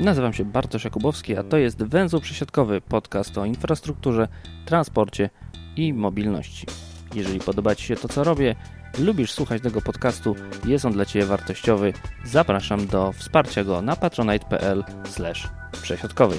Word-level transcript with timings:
Nazywam 0.00 0.32
się 0.32 0.44
Bartosz 0.44 0.84
Jakubowski, 0.84 1.36
a 1.36 1.42
to 1.42 1.56
jest 1.56 1.82
Węzeł 1.82 2.20
Przesiadkowy, 2.20 2.80
podcast 2.80 3.38
o 3.38 3.44
infrastrukturze, 3.44 4.28
transporcie 4.66 5.30
i 5.76 5.92
mobilności. 5.92 6.66
Jeżeli 7.14 7.40
podoba 7.40 7.74
Ci 7.74 7.86
się 7.86 7.96
to, 7.96 8.08
co 8.08 8.24
robię, 8.24 8.56
lubisz 8.98 9.32
słuchać 9.32 9.62
tego 9.62 9.82
podcastu, 9.82 10.36
jest 10.66 10.84
on 10.84 10.92
dla 10.92 11.04
Ciebie 11.04 11.26
wartościowy, 11.26 11.92
zapraszam 12.24 12.86
do 12.86 13.12
wsparcia 13.12 13.64
go 13.64 13.82
na 13.82 13.96
patronite.pl 13.96 14.84
przesiadkowy. 15.82 16.36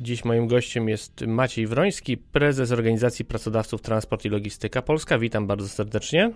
Dziś 0.00 0.24
moim 0.24 0.46
gościem 0.46 0.88
jest 0.88 1.26
Maciej 1.26 1.66
Wroński, 1.66 2.16
prezes 2.16 2.72
Organizacji 2.72 3.24
Pracodawców 3.24 3.82
Transport 3.82 4.24
i 4.24 4.28
Logistyka 4.28 4.82
Polska. 4.82 5.18
Witam 5.18 5.46
bardzo 5.46 5.68
serdecznie. 5.68 6.30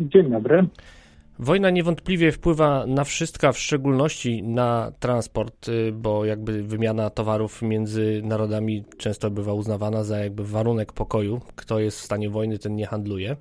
Dzień 0.00 0.30
dobry. 0.30 0.66
Wojna 1.38 1.70
niewątpliwie 1.70 2.32
wpływa 2.32 2.86
na 2.86 3.04
wszystko, 3.04 3.48
a 3.48 3.52
w 3.52 3.58
szczególności 3.58 4.42
na 4.42 4.92
transport, 4.98 5.68
y, 5.68 5.92
bo 5.92 6.24
jakby 6.24 6.62
wymiana 6.62 7.10
towarów 7.10 7.62
między 7.62 8.22
narodami 8.24 8.84
często 8.98 9.30
bywa 9.30 9.52
uznawana 9.52 10.04
za 10.04 10.18
jakby 10.18 10.44
warunek 10.44 10.92
pokoju. 10.92 11.40
Kto 11.56 11.78
jest 11.78 12.00
w 12.00 12.04
stanie 12.04 12.30
wojny, 12.30 12.58
ten 12.58 12.76
nie 12.76 12.86
handluje. 12.86 13.36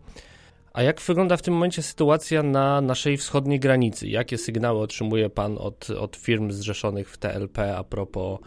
A 0.73 0.83
jak 0.83 1.01
wygląda 1.01 1.37
w 1.37 1.41
tym 1.41 1.53
momencie 1.53 1.81
sytuacja 1.81 2.43
na 2.43 2.81
naszej 2.81 3.17
wschodniej 3.17 3.59
granicy? 3.59 4.07
Jakie 4.07 4.37
sygnały 4.37 4.79
otrzymuje 4.79 5.29
Pan 5.29 5.57
od, 5.57 5.89
od 5.89 6.15
firm 6.15 6.51
zrzeszonych 6.51 7.09
w 7.11 7.17
TLP 7.17 7.77
a 7.77 7.83
propos 7.83 8.39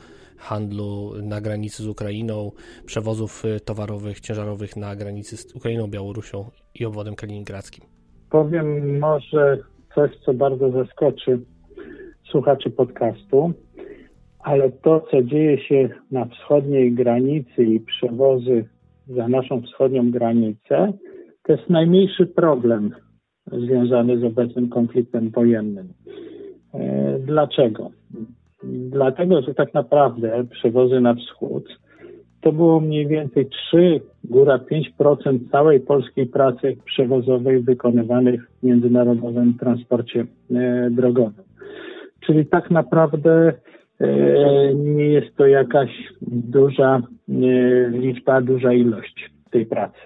handlu 0.42 1.12
na 1.22 1.40
granicy 1.40 1.82
z 1.82 1.86
Ukrainą, 1.86 2.52
przewozów 2.86 3.44
y, 3.44 3.60
towarowych, 3.60 4.20
ciężarowych 4.20 4.76
na 4.76 4.96
granicy 4.96 5.36
z 5.36 5.56
Ukrainą, 5.56 5.90
Białorusią 5.90 6.50
i 6.74 6.84
obwodem 6.84 7.14
kaliningradzkim? 7.14 7.84
powiem 8.32 8.98
może 8.98 9.58
coś, 9.94 10.10
co 10.24 10.34
bardzo 10.34 10.70
zaskoczy 10.70 11.38
słuchaczy 12.30 12.70
podcastu, 12.70 13.52
ale 14.38 14.70
to, 14.70 15.06
co 15.10 15.22
dzieje 15.22 15.58
się 15.58 15.88
na 16.10 16.24
wschodniej 16.24 16.92
granicy 16.92 17.64
i 17.64 17.80
przewozy 17.80 18.64
za 19.06 19.28
naszą 19.28 19.62
wschodnią 19.62 20.10
granicę, 20.10 20.92
to 21.42 21.52
jest 21.52 21.70
najmniejszy 21.70 22.26
problem 22.26 22.90
związany 23.52 24.18
z 24.18 24.24
obecnym 24.24 24.68
konfliktem 24.68 25.30
wojennym. 25.30 25.88
E, 26.74 27.18
dlaczego? 27.18 27.90
Dlatego, 28.64 29.42
że 29.42 29.54
tak 29.54 29.74
naprawdę 29.74 30.44
przewozy 30.50 31.00
na 31.00 31.14
wschód 31.14 31.68
to 32.42 32.52
było 32.52 32.80
mniej 32.80 33.06
więcej 33.06 33.46
3, 33.46 34.00
góra 34.24 34.58
5% 34.98 35.50
całej 35.50 35.80
polskiej 35.80 36.26
pracy 36.26 36.76
przewozowej 36.84 37.62
wykonywanych 37.62 38.50
w 38.50 38.62
międzynarodowym 38.62 39.54
transporcie 39.58 40.26
e, 40.50 40.90
drogowym. 40.90 41.44
Czyli 42.20 42.46
tak 42.46 42.70
naprawdę 42.70 43.52
e, 44.00 44.74
nie 44.74 45.04
jest 45.04 45.36
to 45.36 45.46
jakaś 45.46 45.90
duża 46.30 46.96
e, 46.96 47.02
liczba, 47.90 48.40
duża 48.40 48.72
ilość 48.72 49.30
tej 49.50 49.66
pracy. 49.66 50.00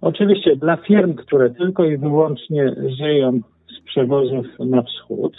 Oczywiście 0.00 0.56
dla 0.56 0.76
firm, 0.76 1.14
które 1.14 1.50
tylko 1.50 1.84
i 1.84 1.98
wyłącznie 1.98 2.74
żyją 2.98 3.40
z 3.78 3.84
przewozów 3.84 4.46
na 4.58 4.82
wschód, 4.82 5.36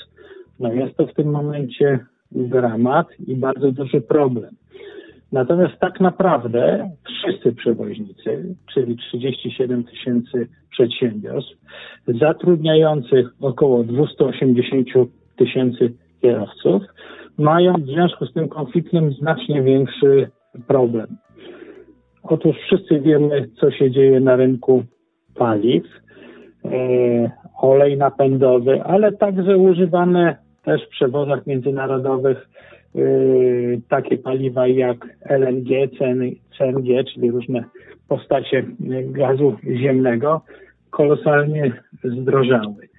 no 0.60 0.74
jest 0.74 0.98
to 0.98 1.08
w 1.08 1.14
tym 1.14 1.28
momencie 1.32 2.00
dramat 2.32 3.08
i 3.28 3.36
bardzo 3.36 3.72
duży 3.72 4.02
problem. 4.02 4.56
Natomiast 5.32 5.80
tak 5.80 6.00
naprawdę 6.00 6.92
wszyscy 7.06 7.52
przewoźnicy, 7.52 8.56
czyli 8.74 8.98
37 8.98 9.84
tysięcy 9.84 10.48
przedsiębiorstw, 10.72 11.54
zatrudniających 12.08 13.30
około 13.42 13.84
280 13.84 14.88
tysięcy 15.36 15.94
kierowców, 16.22 16.84
mają 17.38 17.74
w 17.74 17.86
związku 17.86 18.26
z 18.26 18.34
tym 18.34 18.50
konfliktem 18.50 19.14
znacznie 19.14 19.62
większy 19.62 20.30
problem. 20.68 21.08
Otóż 22.24 22.56
wszyscy 22.58 23.00
wiemy, 23.00 23.50
co 23.60 23.72
się 23.72 23.92
dzieje 23.92 24.20
na 24.20 24.36
rynku 24.36 24.84
paliw, 25.36 25.84
e, 26.66 27.32
olej 27.62 27.98
napędowy, 27.98 28.84
ale 28.84 29.12
także 29.12 29.58
używane 29.58 30.38
też 30.64 30.86
w 30.86 30.90
przewozach 30.90 31.48
międzynarodowych 31.48 32.48
Y, 32.96 33.82
takie 33.90 34.18
paliwa 34.18 34.68
jak 34.68 34.98
LNG, 35.30 35.70
CNG, 36.58 37.04
czyli 37.14 37.32
różne 37.32 37.64
postacie 38.08 38.66
gazu 39.06 39.56
ziemnego, 39.78 40.42
kolosalnie 40.90 41.74
zdrożały. 42.04 42.90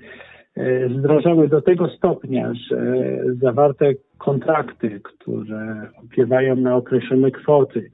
Y, 0.58 0.90
zdrożały 0.98 1.48
do 1.48 1.62
tego 1.62 1.88
stopnia, 1.88 2.52
że 2.54 2.96
zawarte 3.40 3.92
kontrakty, 4.18 5.00
które 5.00 5.88
opiewają 6.04 6.56
na 6.56 6.76
określone 6.76 7.30
kwoty 7.30 7.90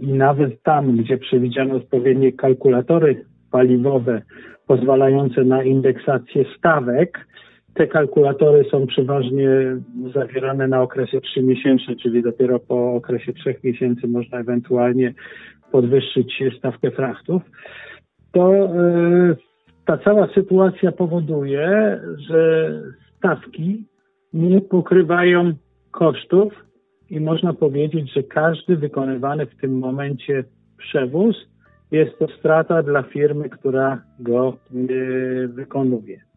i 0.00 0.06
nawet 0.06 0.62
tam, 0.62 0.96
gdzie 0.96 1.18
przewidziano 1.18 1.74
odpowiednie 1.74 2.32
kalkulatory 2.32 3.24
paliwowe 3.50 4.22
pozwalające 4.66 5.44
na 5.44 5.62
indeksację 5.62 6.44
stawek, 6.58 7.26
te 7.74 7.86
kalkulatory 7.86 8.64
są 8.70 8.86
przeważnie 8.86 9.48
zawierane 10.14 10.68
na 10.68 10.82
okresy 10.82 11.20
3 11.20 11.42
miesięczne, 11.42 11.96
czyli 11.96 12.22
dopiero 12.22 12.58
po 12.58 12.94
okresie 12.94 13.32
3 13.32 13.54
miesięcy 13.64 14.08
można 14.08 14.38
ewentualnie 14.38 15.14
podwyższyć 15.72 16.42
stawkę 16.58 16.90
frachtów. 16.90 17.42
To 18.32 18.54
e, 18.54 19.36
ta 19.84 19.98
cała 19.98 20.28
sytuacja 20.34 20.92
powoduje, 20.92 22.00
że 22.16 22.70
stawki 23.18 23.84
nie 24.32 24.60
pokrywają 24.60 25.52
kosztów 25.90 26.52
i 27.10 27.20
można 27.20 27.52
powiedzieć, 27.52 28.12
że 28.12 28.22
każdy 28.22 28.76
wykonywany 28.76 29.46
w 29.46 29.56
tym 29.56 29.78
momencie 29.78 30.44
przewóz 30.76 31.36
jest 31.90 32.18
to 32.18 32.28
strata 32.28 32.82
dla 32.82 33.02
firmy, 33.02 33.48
która 33.50 34.02
go 34.20 34.56
e, 34.74 35.48
wykonuje. 35.48 36.33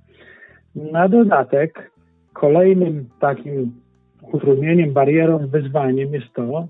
Na 0.78 1.08
dodatek 1.08 1.92
kolejnym 2.34 3.10
takim 3.20 3.72
utrudnieniem, 4.34 4.94
barierą, 4.94 5.48
wyzwaniem 5.48 6.14
jest 6.14 6.34
to, 6.34 6.68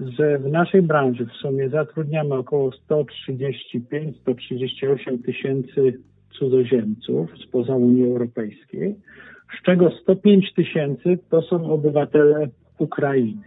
że 0.00 0.38
w 0.38 0.52
naszej 0.52 0.82
branży 0.82 1.26
w 1.26 1.32
sumie 1.32 1.68
zatrudniamy 1.68 2.34
około 2.34 2.70
135-138 2.70 5.24
tysięcy 5.24 5.98
cudzoziemców 6.38 7.30
spoza 7.48 7.76
Unii 7.76 8.04
Europejskiej, 8.04 8.96
z 9.58 9.62
czego 9.62 9.90
105 9.90 10.54
tysięcy 10.54 11.18
to 11.30 11.42
są 11.42 11.70
obywatele 11.70 12.48
Ukrainy. 12.78 13.42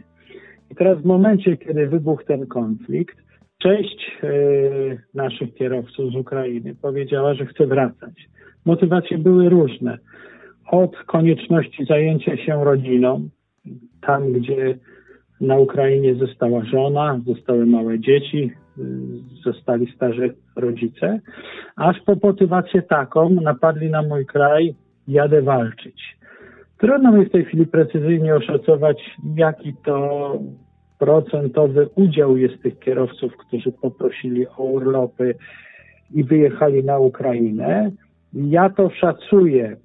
I 0.71 0.75
teraz 0.75 1.01
w 1.01 1.05
momencie, 1.05 1.57
kiedy 1.57 1.87
wybuchł 1.87 2.23
ten 2.23 2.47
konflikt, 2.47 3.17
część 3.57 4.11
e, 4.23 4.27
naszych 5.13 5.53
kierowców 5.53 6.11
z 6.11 6.15
Ukrainy 6.15 6.75
powiedziała, 6.81 7.33
że 7.33 7.45
chce 7.45 7.67
wracać. 7.67 8.29
Motywacje 8.67 9.17
były 9.17 9.49
różne. 9.49 9.97
Od 10.71 10.97
konieczności 10.97 11.85
zajęcia 11.85 12.37
się 12.37 12.63
rodziną, 12.63 13.29
tam 14.01 14.33
gdzie 14.33 14.77
na 15.41 15.57
Ukrainie 15.57 16.15
została 16.15 16.65
żona, 16.65 17.19
zostały 17.25 17.65
małe 17.65 17.99
dzieci, 17.99 18.51
zostali 19.43 19.93
starzy 19.95 20.35
rodzice, 20.55 21.19
aż 21.75 22.01
po 22.05 22.15
motywację 22.23 22.81
taką 22.81 23.29
napadli 23.29 23.89
na 23.89 24.01
mój 24.01 24.25
kraj, 24.25 24.75
jadę 25.07 25.41
walczyć. 25.41 26.17
Trudno 26.77 27.11
mi 27.11 27.25
w 27.25 27.31
tej 27.31 27.45
chwili 27.45 27.67
precyzyjnie 27.67 28.35
oszacować, 28.35 28.97
jaki 29.35 29.73
to 29.85 30.39
procentowy 30.99 31.89
udział 31.95 32.37
jest 32.37 32.63
tych 32.63 32.79
kierowców, 32.79 33.37
którzy 33.37 33.71
poprosili 33.71 34.47
o 34.47 34.63
urlopy 34.63 35.35
i 36.13 36.23
wyjechali 36.23 36.83
na 36.83 36.99
Ukrainę. 36.99 37.91
Ja 38.45 38.69
to 38.69 38.89
szacuję 38.89 39.77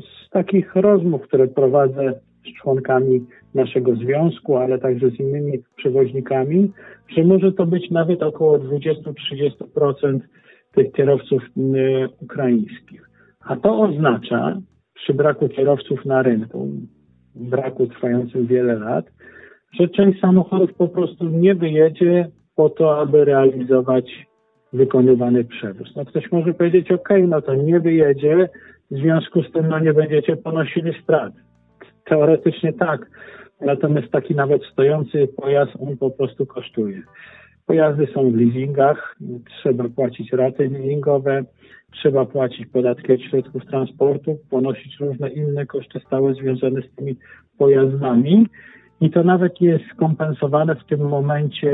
z 0.00 0.30
takich 0.30 0.76
rozmów, 0.76 1.22
które 1.22 1.48
prowadzę 1.48 2.20
z 2.44 2.62
członkami 2.62 3.26
naszego 3.54 3.96
związku, 3.96 4.56
ale 4.56 4.78
także 4.78 5.10
z 5.10 5.20
innymi 5.20 5.58
przewoźnikami, 5.76 6.72
że 7.08 7.24
może 7.24 7.52
to 7.52 7.66
być 7.66 7.90
nawet 7.90 8.22
około 8.22 8.58
20-30% 8.58 10.20
tych 10.74 10.92
kierowców 10.92 11.42
y, 11.42 12.08
ukraińskich. 12.20 13.10
A 13.40 13.56
to 13.56 13.80
oznacza, 13.80 14.60
przy 14.94 15.14
braku 15.14 15.48
kierowców 15.48 16.04
na 16.04 16.22
rynku, 16.22 16.68
braku 17.34 17.86
trwającym 17.86 18.46
wiele 18.46 18.74
lat, 18.78 19.04
że 19.80 19.88
część 19.88 20.20
samochodów 20.20 20.74
po 20.74 20.88
prostu 20.88 21.24
nie 21.24 21.54
wyjedzie 21.54 22.28
po 22.56 22.70
to, 22.70 23.00
aby 23.00 23.24
realizować 23.24 24.26
wykonywany 24.74 25.44
przewóz. 25.44 25.96
No 25.96 26.04
ktoś 26.04 26.32
może 26.32 26.54
powiedzieć, 26.54 26.92
ok, 26.92 27.08
no 27.28 27.42
to 27.42 27.54
nie 27.54 27.80
wyjedzie, 27.80 28.48
w 28.90 28.96
związku 28.96 29.42
z 29.42 29.52
tym 29.52 29.68
no 29.68 29.78
nie 29.78 29.92
będziecie 29.92 30.36
ponosili 30.36 31.02
strat. 31.02 31.32
Teoretycznie 32.04 32.72
tak, 32.72 33.06
natomiast 33.60 34.12
taki 34.12 34.34
nawet 34.34 34.62
stojący 34.72 35.28
pojazd, 35.36 35.72
on 35.80 35.96
po 35.96 36.10
prostu 36.10 36.46
kosztuje. 36.46 37.02
Pojazdy 37.66 38.08
są 38.14 38.30
w 38.30 38.36
leasingach, 38.36 39.16
trzeba 39.48 39.84
płacić 39.88 40.32
raty 40.32 40.68
leasingowe, 40.68 41.44
trzeba 41.92 42.24
płacić 42.24 42.66
podatki 42.66 43.12
od 43.12 43.20
środków 43.20 43.66
transportu, 43.66 44.38
ponosić 44.50 45.00
różne 45.00 45.28
inne 45.28 45.66
koszty 45.66 46.00
stałe 46.06 46.34
związane 46.34 46.82
z 46.82 46.94
tymi 46.96 47.16
pojazdami. 47.58 48.46
I 49.04 49.10
to 49.10 49.24
nawet 49.24 49.60
jest 49.60 49.84
skompensowane 49.94 50.74
w 50.74 50.84
tym 50.84 51.00
momencie 51.08 51.72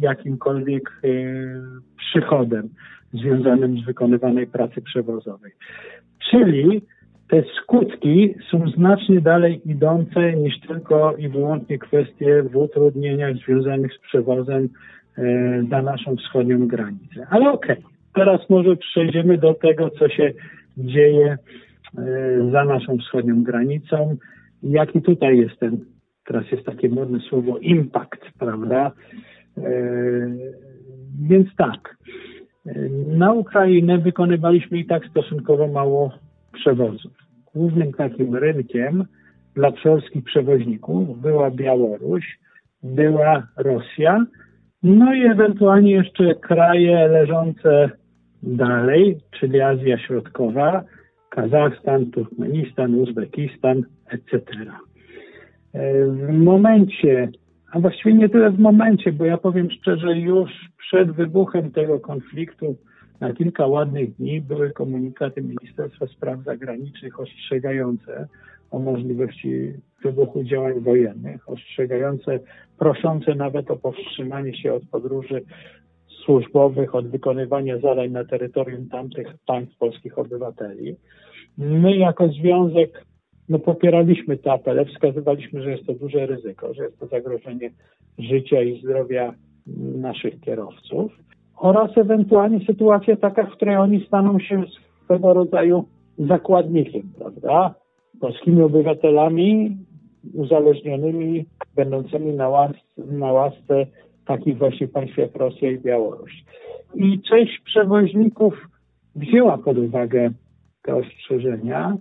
jakimkolwiek 0.00 0.92
e, 1.04 1.08
przychodem 1.96 2.68
związanym 3.12 3.78
z 3.78 3.84
wykonywanej 3.84 4.46
pracy 4.46 4.82
przewozowej. 4.82 5.52
Czyli 6.30 6.82
te 7.28 7.42
skutki 7.62 8.34
są 8.50 8.68
znacznie 8.76 9.20
dalej 9.20 9.70
idące 9.70 10.32
niż 10.32 10.60
tylko 10.60 11.16
i 11.16 11.28
wyłącznie 11.28 11.78
kwestie 11.78 12.42
w 12.42 12.56
utrudnieniach 12.56 13.36
związanych 13.36 13.92
z 13.94 13.98
przewozem 13.98 14.68
e, 15.18 15.22
za 15.70 15.82
naszą 15.82 16.16
wschodnią 16.16 16.66
granicę. 16.66 17.26
Ale 17.30 17.50
okej, 17.50 17.78
okay. 17.78 17.90
teraz 18.14 18.50
może 18.50 18.76
przejdziemy 18.76 19.38
do 19.38 19.54
tego, 19.54 19.90
co 19.90 20.08
się 20.08 20.32
dzieje 20.76 21.38
e, 21.98 22.50
za 22.52 22.64
naszą 22.64 22.98
wschodnią 22.98 23.42
granicą. 23.42 24.16
Jaki 24.62 25.02
tutaj 25.02 25.38
jest 25.38 25.60
ten, 25.60 25.93
teraz 26.26 26.50
jest 26.52 26.66
takie 26.66 26.88
modne 26.88 27.20
słowo 27.20 27.58
impact, 27.58 28.20
prawda? 28.38 28.92
E, 29.58 29.62
więc 31.28 31.48
tak, 31.56 31.96
na 33.06 33.32
Ukrainę 33.32 33.98
wykonywaliśmy 33.98 34.78
i 34.78 34.86
tak 34.86 35.06
stosunkowo 35.06 35.68
mało 35.68 36.12
przewozów. 36.52 37.12
Głównym 37.54 37.92
takim 37.92 38.36
rynkiem 38.36 39.04
dla 39.54 39.72
polskich 39.72 40.24
przewoźników 40.24 41.20
była 41.20 41.50
Białoruś, 41.50 42.38
była 42.82 43.46
Rosja, 43.56 44.26
no 44.82 45.14
i 45.14 45.24
ewentualnie 45.24 45.90
jeszcze 45.90 46.34
kraje 46.34 47.08
leżące 47.08 47.90
dalej, 48.42 49.18
czyli 49.30 49.60
Azja 49.60 49.98
Środkowa, 49.98 50.84
Kazachstan, 51.30 52.10
Turkmenistan, 52.10 52.94
Uzbekistan, 52.94 53.82
etc. 54.10 54.40
W 56.08 56.32
momencie, 56.32 57.28
a 57.72 57.80
właściwie 57.80 58.14
nie 58.14 58.28
tyle 58.28 58.50
w 58.50 58.58
momencie, 58.58 59.12
bo 59.12 59.24
ja 59.24 59.38
powiem 59.38 59.70
szczerze, 59.70 60.18
już 60.18 60.50
przed 60.78 61.10
wybuchem 61.10 61.70
tego 61.70 62.00
konfliktu 62.00 62.76
na 63.20 63.32
kilka 63.32 63.66
ładnych 63.66 64.16
dni 64.16 64.40
były 64.40 64.70
komunikaty 64.70 65.42
Ministerstwa 65.42 66.06
Spraw 66.06 66.44
Zagranicznych 66.44 67.20
ostrzegające 67.20 68.28
o 68.70 68.78
możliwości 68.78 69.72
wybuchu 70.04 70.44
działań 70.44 70.80
wojennych, 70.80 71.48
ostrzegające, 71.48 72.40
proszące 72.78 73.34
nawet 73.34 73.70
o 73.70 73.76
powstrzymanie 73.76 74.56
się 74.56 74.72
od 74.72 74.82
podróży 74.88 75.42
służbowych, 76.24 76.94
od 76.94 77.08
wykonywania 77.08 77.78
zadań 77.78 78.10
na 78.10 78.24
terytorium 78.24 78.88
tamtych 78.88 79.26
państw 79.46 79.78
polskich 79.78 80.18
obywateli. 80.18 80.96
My 81.58 81.96
jako 81.96 82.28
związek 82.28 83.04
no, 83.48 83.58
popieraliśmy 83.58 84.36
te 84.36 84.52
apele, 84.52 84.84
wskazywaliśmy, 84.84 85.62
że 85.62 85.70
jest 85.70 85.86
to 85.86 85.94
duże 85.94 86.26
ryzyko, 86.26 86.74
że 86.74 86.84
jest 86.84 86.98
to 86.98 87.06
zagrożenie 87.06 87.70
życia 88.18 88.62
i 88.62 88.80
zdrowia 88.80 89.34
naszych 89.96 90.40
kierowców 90.40 91.12
oraz 91.56 91.98
ewentualnie 91.98 92.66
sytuacja 92.66 93.16
taka, 93.16 93.46
w 93.46 93.52
której 93.52 93.76
oni 93.76 94.06
staną 94.06 94.38
się 94.38 94.62
swego 95.04 95.34
rodzaju 95.34 95.84
zakładnikiem, 96.18 97.02
prawda? 97.18 97.74
Polskimi 98.20 98.62
obywatelami 98.62 99.76
uzależnionymi, 100.34 101.44
będącymi 101.76 102.32
na, 102.32 102.48
łasce, 102.48 102.78
na 102.96 103.32
łasce 103.32 103.86
takich 104.26 104.58
właśnie 104.58 104.88
państw 104.88 105.16
jak 105.16 105.36
Rosja 105.36 105.70
i 105.70 105.78
Białoruś. 105.78 106.44
I 106.94 107.20
część 107.20 107.60
przewoźników 107.64 108.68
wzięła 109.16 109.58
pod 109.58 109.78
uwagę 109.78 110.30
te 110.82 110.96
ostrzeżenia, 110.96 111.96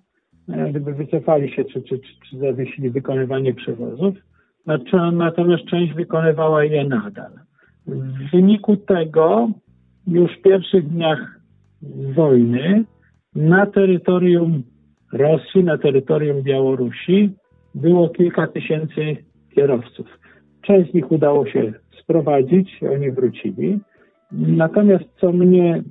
gdyby 0.47 0.93
wycofali 0.93 1.51
się 1.51 1.65
czy, 1.65 1.81
czy, 1.81 1.99
czy, 1.99 2.13
czy 2.29 2.37
zawiesili 2.37 2.89
wykonywanie 2.89 3.53
przewozów, 3.53 4.15
natomiast 5.13 5.65
część 5.65 5.93
wykonywała 5.93 6.63
je 6.63 6.85
nadal. 6.87 7.31
W 7.87 8.31
wyniku 8.31 8.77
tego 8.77 9.49
już 10.07 10.31
w 10.31 10.41
pierwszych 10.41 10.89
dniach 10.89 11.39
wojny 12.15 12.85
na 13.35 13.65
terytorium 13.65 14.63
Rosji, 15.13 15.63
na 15.63 15.77
terytorium 15.77 16.41
Białorusi 16.41 17.29
było 17.75 18.09
kilka 18.09 18.47
tysięcy 18.47 19.17
kierowców. 19.55 20.07
Część 20.61 20.91
z 20.91 20.93
nich 20.93 21.11
udało 21.11 21.45
się 21.45 21.73
sprowadzić, 22.01 22.79
oni 22.93 23.11
wrócili. 23.11 23.79
Natomiast 24.31 25.05
co 25.21 25.31
mnie 25.31 25.83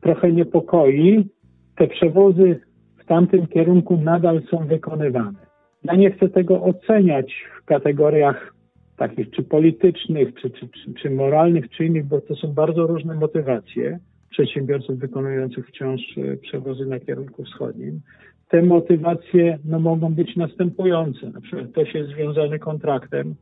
trochę 0.00 0.32
niepokoi, 0.32 1.28
te 1.76 1.88
przewozy 1.88 2.60
w 3.02 3.06
tamtym 3.06 3.46
kierunku 3.46 3.96
nadal 3.96 4.42
są 4.50 4.66
wykonywane. 4.66 5.38
Ja 5.84 5.94
nie 5.94 6.10
chcę 6.10 6.28
tego 6.28 6.62
oceniać 6.62 7.34
w 7.62 7.64
kategoriach 7.64 8.54
takich 8.96 9.30
czy 9.30 9.42
politycznych, 9.42 10.34
czy, 10.34 10.50
czy, 10.50 10.68
czy, 10.68 10.94
czy 10.94 11.10
moralnych, 11.10 11.70
czy 11.70 11.84
innych, 11.86 12.06
bo 12.06 12.20
to 12.20 12.36
są 12.36 12.52
bardzo 12.52 12.86
różne 12.86 13.14
motywacje 13.14 13.98
przedsiębiorców 14.30 14.98
wykonujących 14.98 15.68
wciąż 15.68 16.00
e, 16.18 16.36
przewozy 16.36 16.86
na 16.86 17.00
kierunku 17.00 17.44
wschodnim. 17.44 18.00
Te 18.48 18.62
motywacje 18.62 19.58
no, 19.64 19.78
mogą 19.80 20.14
być 20.14 20.36
następujące. 20.36 21.30
Na 21.30 21.40
przykład 21.40 21.70
ktoś 21.70 21.94
jest 21.94 22.10
związany 22.10 22.58
kontraktem, 22.58 23.34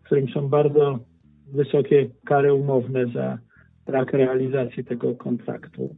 w 0.00 0.06
którym 0.06 0.28
są 0.28 0.48
bardzo 0.48 0.98
wysokie 1.52 2.08
kary 2.26 2.54
umowne 2.54 3.06
za 3.06 3.38
brak 3.86 4.12
realizacji 4.12 4.84
tego 4.84 5.14
kontraktu. 5.14 5.94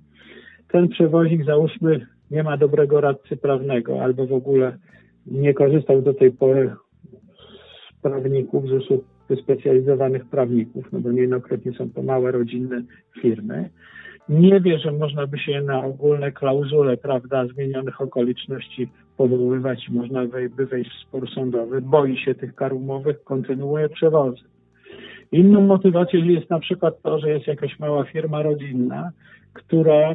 Ten 0.69 0.89
przewoźnik, 0.89 1.45
załóżmy, 1.45 2.07
nie 2.31 2.43
ma 2.43 2.57
dobrego 2.57 3.01
radcy 3.01 3.37
prawnego 3.37 4.03
albo 4.03 4.27
w 4.27 4.33
ogóle 4.33 4.79
nie 5.27 5.55
korzystał 5.55 6.03
do 6.03 6.15
tej 6.15 6.33
pory 6.33 6.75
prawników, 8.03 8.69
z 8.69 8.73
usług 8.73 9.05
wyspecjalizowanych 9.29 10.27
prawników, 10.27 10.93
no 10.93 11.01
bo 11.01 11.13
niejednokrotnie 11.13 11.73
są 11.73 11.91
to 11.91 12.03
małe 12.03 12.33
rodzinne 12.33 12.83
firmy. 13.21 13.71
Nie 14.29 14.61
wie, 14.61 14.79
że 14.79 14.93
można 14.93 15.27
by 15.27 15.39
się 15.39 15.61
na 15.63 15.85
ogólne 15.85 16.33
klauzule, 16.33 16.97
prawda, 16.97 17.47
zmienionych 17.47 18.01
okoliczności 18.01 18.89
powoływać 19.17 19.89
można 19.89 20.27
by 20.27 20.67
wejść 20.67 20.91
w 20.91 21.09
spór 21.09 21.31
sądowy. 21.31 21.81
Boi 21.81 22.17
się 22.17 22.35
tych 22.35 22.55
kar 22.55 22.73
umowych, 22.73 23.25
kontynuuje 23.25 23.89
przewozy. 23.89 24.43
Inną 25.33 25.61
motywacją 25.61 26.25
jest 26.25 26.51
na 26.51 26.61
przykład 26.61 27.03
to, 27.03 27.19
że 27.19 27.31
jest 27.31 27.47
jakaś 27.47 27.79
mała 27.79 28.05
firma 28.05 28.43
rodzinna, 28.43 29.11
która 29.53 30.15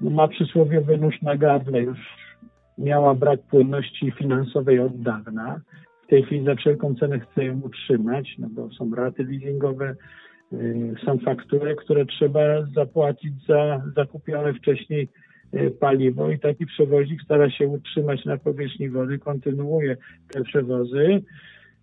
ma 0.00 0.28
przysłowiowy 0.28 0.98
nóż 0.98 1.22
na 1.22 1.36
gardle, 1.36 1.80
już 1.80 1.98
miała 2.78 3.14
brak 3.14 3.40
płynności 3.42 4.10
finansowej 4.10 4.80
od 4.80 5.02
dawna 5.02 5.60
w 6.06 6.08
tej 6.08 6.22
chwili 6.22 6.44
za 6.44 6.54
wszelką 6.54 6.94
cenę 6.94 7.20
chce 7.20 7.44
ją 7.44 7.60
utrzymać, 7.60 8.34
no 8.38 8.48
bo 8.50 8.70
są 8.70 8.94
raty 8.94 9.24
leasingowe, 9.24 9.94
y, 10.52 10.94
są 11.04 11.18
faktury, 11.18 11.76
które 11.76 12.06
trzeba 12.06 12.40
zapłacić 12.74 13.32
za 13.48 13.82
zakupione 13.96 14.54
wcześniej 14.54 15.08
y, 15.54 15.70
paliwo 15.70 16.30
i 16.30 16.38
taki 16.38 16.66
przewoźnik 16.66 17.22
stara 17.22 17.50
się 17.50 17.68
utrzymać 17.68 18.24
na 18.24 18.36
powierzchni 18.36 18.90
wody, 18.90 19.18
kontynuuje 19.18 19.96
te 20.32 20.42
przewozy. 20.42 21.22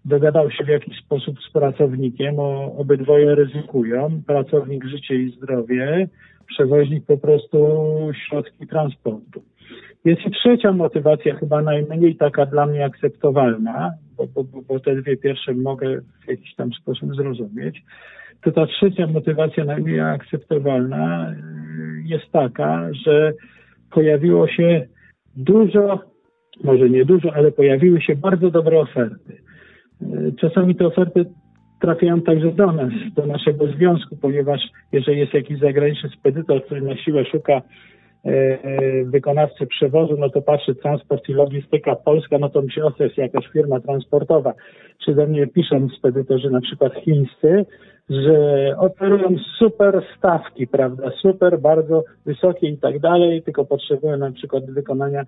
Dogadał 0.05 0.51
się 0.51 0.63
w 0.63 0.67
jakiś 0.67 0.97
sposób 0.99 1.35
z 1.49 1.51
pracownikiem, 1.51 2.39
o, 2.39 2.75
obydwoje 2.77 3.35
ryzykują. 3.35 4.21
Pracownik 4.27 4.85
życie 4.85 5.15
i 5.15 5.31
zdrowie, 5.31 6.07
przewoźnik 6.47 7.05
po 7.05 7.17
prostu 7.17 7.57
środki 8.13 8.67
transportu. 8.67 9.43
Jest 10.05 10.21
i 10.25 10.31
trzecia 10.31 10.71
motywacja, 10.71 11.35
chyba 11.35 11.61
najmniej 11.61 12.15
taka 12.15 12.45
dla 12.45 12.65
mnie 12.65 12.85
akceptowalna, 12.85 13.93
bo, 14.17 14.27
bo, 14.27 14.61
bo 14.67 14.79
te 14.79 14.95
dwie 14.95 15.17
pierwsze 15.17 15.53
mogę 15.53 16.01
w 16.25 16.27
jakiś 16.27 16.55
tam 16.55 16.73
sposób 16.73 17.15
zrozumieć. 17.15 17.83
To 18.43 18.51
ta 18.51 18.67
trzecia 18.67 19.07
motywacja 19.07 19.65
najmniej 19.65 19.99
akceptowalna 19.99 21.31
y, 21.31 21.35
jest 22.05 22.31
taka, 22.31 22.89
że 23.05 23.33
pojawiło 23.91 24.47
się 24.47 24.87
dużo, 25.35 25.99
może 26.63 26.89
nie 26.89 27.05
dużo, 27.05 27.33
ale 27.33 27.51
pojawiły 27.51 28.01
się 28.01 28.15
bardzo 28.15 28.51
dobre 28.51 28.79
oferty. 28.79 29.42
Y, 30.01 30.33
czasami 30.41 30.75
te 30.75 30.87
oferty 30.87 31.25
trafiają 31.81 32.21
także 32.21 32.51
do 32.51 32.71
nas, 32.71 32.93
do 33.15 33.25
naszego 33.25 33.67
związku, 33.67 34.15
ponieważ 34.15 34.61
jeżeli 34.91 35.19
jest 35.19 35.33
jakiś 35.33 35.59
zagraniczny 35.59 36.09
spedytor, 36.09 36.65
który 36.65 36.81
na 36.81 36.97
siłę 36.97 37.25
szuka 37.25 37.61
E, 38.25 38.57
wykonawcy 39.05 39.67
przewozu, 39.67 40.17
no 40.17 40.29
to 40.29 40.41
patrzy 40.41 40.75
transport 40.75 41.29
i 41.29 41.33
logistyka 41.33 41.95
polska, 41.95 42.37
no 42.37 42.49
to 42.49 42.63
o 42.83 42.91
to 42.91 43.03
jest 43.03 43.17
jakaś 43.17 43.47
firma 43.47 43.79
transportowa. 43.79 44.53
Czy 45.05 45.15
do 45.15 45.27
mnie 45.27 45.47
piszą 45.47 45.87
spedytorzy 45.97 46.49
na 46.49 46.61
przykład 46.61 46.93
chińscy, 46.93 47.65
że 48.09 48.37
oferują 48.77 49.35
super 49.59 50.03
stawki, 50.17 50.67
prawda, 50.67 51.11
super, 51.21 51.59
bardzo 51.59 52.03
wysokie 52.25 52.67
i 52.67 52.77
tak 52.77 52.99
dalej, 52.99 53.43
tylko 53.43 53.65
potrzebują 53.65 54.17
na 54.17 54.31
przykład 54.31 54.71
wykonania 54.71 55.23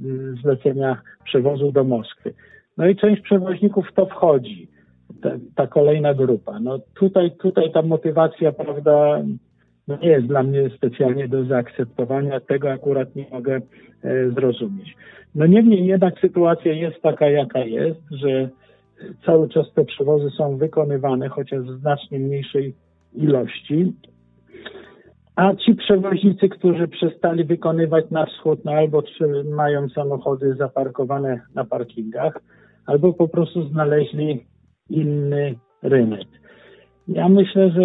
mm, 0.00 0.36
zlecenia 0.42 1.00
przewozu 1.24 1.72
do 1.72 1.84
Moskwy. 1.84 2.34
No 2.80 2.88
i 2.88 2.96
część 2.96 3.22
przewoźników 3.22 3.86
w 3.88 3.94
to 3.94 4.06
wchodzi. 4.06 4.68
ta, 5.22 5.30
ta, 5.54 5.66
kolejna 5.66 6.14
grupa. 6.14 6.60
No 6.60 6.78
tutaj, 6.94 7.30
tutaj 7.30 7.72
ta 7.72 7.82
motywacja, 7.82 8.52
prawda, 8.52 9.22
no 9.88 9.96
nie 9.96 10.08
jest 10.08 10.26
dla 10.26 10.42
mnie 10.42 10.70
specjalnie 10.76 11.28
do 11.28 11.44
zaakceptowania, 11.44 12.40
tego 12.40 12.70
akurat 12.70 13.16
nie 13.16 13.26
mogę 13.30 13.60
e, 14.04 14.30
zrozumieć. 14.30 14.96
No 15.34 15.46
niemniej 15.46 15.86
jednak 15.86 16.20
sytuacja 16.20 16.72
jest 16.72 17.02
taka, 17.02 17.28
jaka 17.28 17.58
jest, 17.58 18.00
że 18.10 18.48
cały 19.26 19.48
czas 19.48 19.72
te 19.74 19.84
przewozy 19.84 20.30
są 20.30 20.56
wykonywane, 20.56 21.28
chociaż 21.28 21.60
w 21.60 21.80
znacznie 21.80 22.18
mniejszej 22.18 22.74
ilości. 23.14 23.92
A 25.36 25.54
ci 25.54 25.74
przewoźnicy, 25.74 26.48
którzy 26.48 26.88
przestali 26.88 27.44
wykonywać 27.44 28.10
na 28.10 28.26
wschód, 28.26 28.64
no 28.64 28.72
albo 28.72 29.02
mają 29.44 29.88
samochody 29.88 30.54
zaparkowane 30.54 31.40
na 31.54 31.64
parkingach, 31.64 32.40
albo 32.86 33.12
po 33.12 33.28
prostu 33.28 33.68
znaleźli 33.68 34.46
inny 34.90 35.54
rynek. 35.82 36.28
Ja 37.08 37.28
myślę, 37.28 37.70
że 37.70 37.80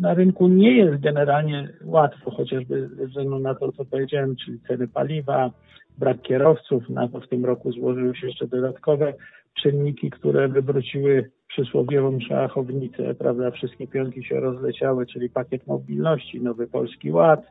na 0.00 0.14
rynku 0.14 0.48
nie 0.48 0.76
jest 0.76 1.02
generalnie 1.02 1.68
łatwo, 1.84 2.30
chociażby 2.30 2.88
ze 2.88 3.06
względu 3.06 3.38
na 3.38 3.54
to, 3.54 3.72
co 3.72 3.84
powiedziałem, 3.84 4.36
czyli 4.36 4.60
ceny 4.68 4.88
paliwa, 4.88 5.50
brak 5.98 6.22
kierowców. 6.22 6.88
Na 6.88 7.08
to 7.08 7.20
w 7.20 7.28
tym 7.28 7.44
roku 7.44 7.72
złożyły 7.72 8.16
się 8.16 8.26
jeszcze 8.26 8.46
dodatkowe 8.46 9.14
czynniki, 9.62 10.10
które 10.10 10.48
wywróciły 10.48 11.30
przysłowiową 11.48 12.20
szachownicę, 12.20 13.14
prawda? 13.14 13.50
Wszystkie 13.50 13.86
pionki 13.86 14.24
się 14.24 14.40
rozleciały, 14.40 15.06
czyli 15.06 15.30
pakiet 15.30 15.66
mobilności, 15.66 16.40
nowy 16.40 16.66
polski 16.66 17.12
ład, 17.12 17.46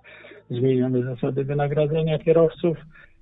zmienione 0.50 1.03
zasady 1.03 1.44
wynagradzania 1.44 2.20
kierowców. 2.20 2.77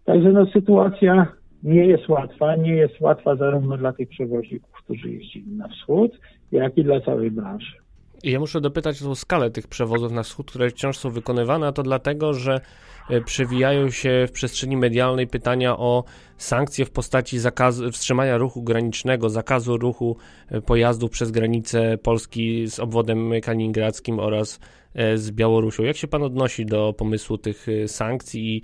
Także 0.06 0.32
no, 0.32 0.46
sytuacja 0.46 1.28
nie 1.64 1.86
jest 1.86 2.10
łatwa, 2.10 2.56
nie 2.56 2.76
jest 2.76 3.02
łatwa 3.02 3.36
zarówno 3.36 3.78
dla 3.78 3.94
tych 3.94 4.10
przewoźników, 4.10 4.72
którzy 4.84 5.10
jeździli 5.10 5.52
na 5.52 5.68
wschód, 5.68 6.20
jak 6.52 6.78
i 6.78 6.84
dla 6.84 7.02
całej 7.02 7.32
branży. 7.32 7.76
Ja 8.24 8.40
muszę 8.40 8.62
dopytać 8.62 9.04
o 9.04 9.16
skalę 9.16 9.52
tych 9.52 9.68
przewozów 9.68 10.12
na 10.12 10.24
wschód, 10.24 10.50
które 10.50 10.70
wciąż 10.70 10.98
są 10.98 11.10
wykonywane, 11.10 11.68
a 11.68 11.72
to 11.72 11.84
dlatego, 11.84 12.34
że 12.34 12.62
e, 13.10 13.22
przewijają 13.22 13.90
się 13.90 14.26
w 14.28 14.32
przestrzeni 14.32 14.78
medialnej 14.78 15.28
pytania 15.28 15.78
o 15.78 16.04
sankcje 16.38 16.86
w 16.86 16.92
postaci 16.92 17.40
zakazu, 17.40 17.92
wstrzymania 17.92 18.38
ruchu 18.38 18.64
granicznego, 18.64 19.30
zakazu 19.30 19.78
ruchu 19.78 20.18
e, 20.50 20.62
pojazdów 20.62 21.12
przez 21.12 21.32
granicę 21.32 21.98
Polski 21.98 22.68
z 22.68 22.80
obwodem 22.80 23.32
kaliningradzkim 23.44 24.20
oraz 24.20 24.60
e, 24.94 25.18
z 25.18 25.32
Białorusią. 25.32 25.84
Jak 25.84 25.98
się 25.98 26.08
pan 26.08 26.24
odnosi 26.24 26.66
do 26.66 26.94
pomysłu 26.94 27.38
tych 27.38 27.68
sankcji 27.88 28.56
i 28.58 28.62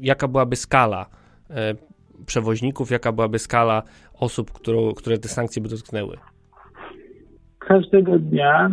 jaka 0.00 0.28
byłaby 0.28 0.56
skala 0.56 1.10
przewoźników, 2.26 2.90
jaka 2.90 3.12
byłaby 3.12 3.38
skala 3.38 3.82
osób, 4.20 4.50
którą, 4.52 4.92
które 4.92 5.18
te 5.18 5.28
sankcje 5.28 5.62
by 5.62 5.68
dotknęły? 5.68 6.16
każdego 7.70 8.18
dnia 8.18 8.70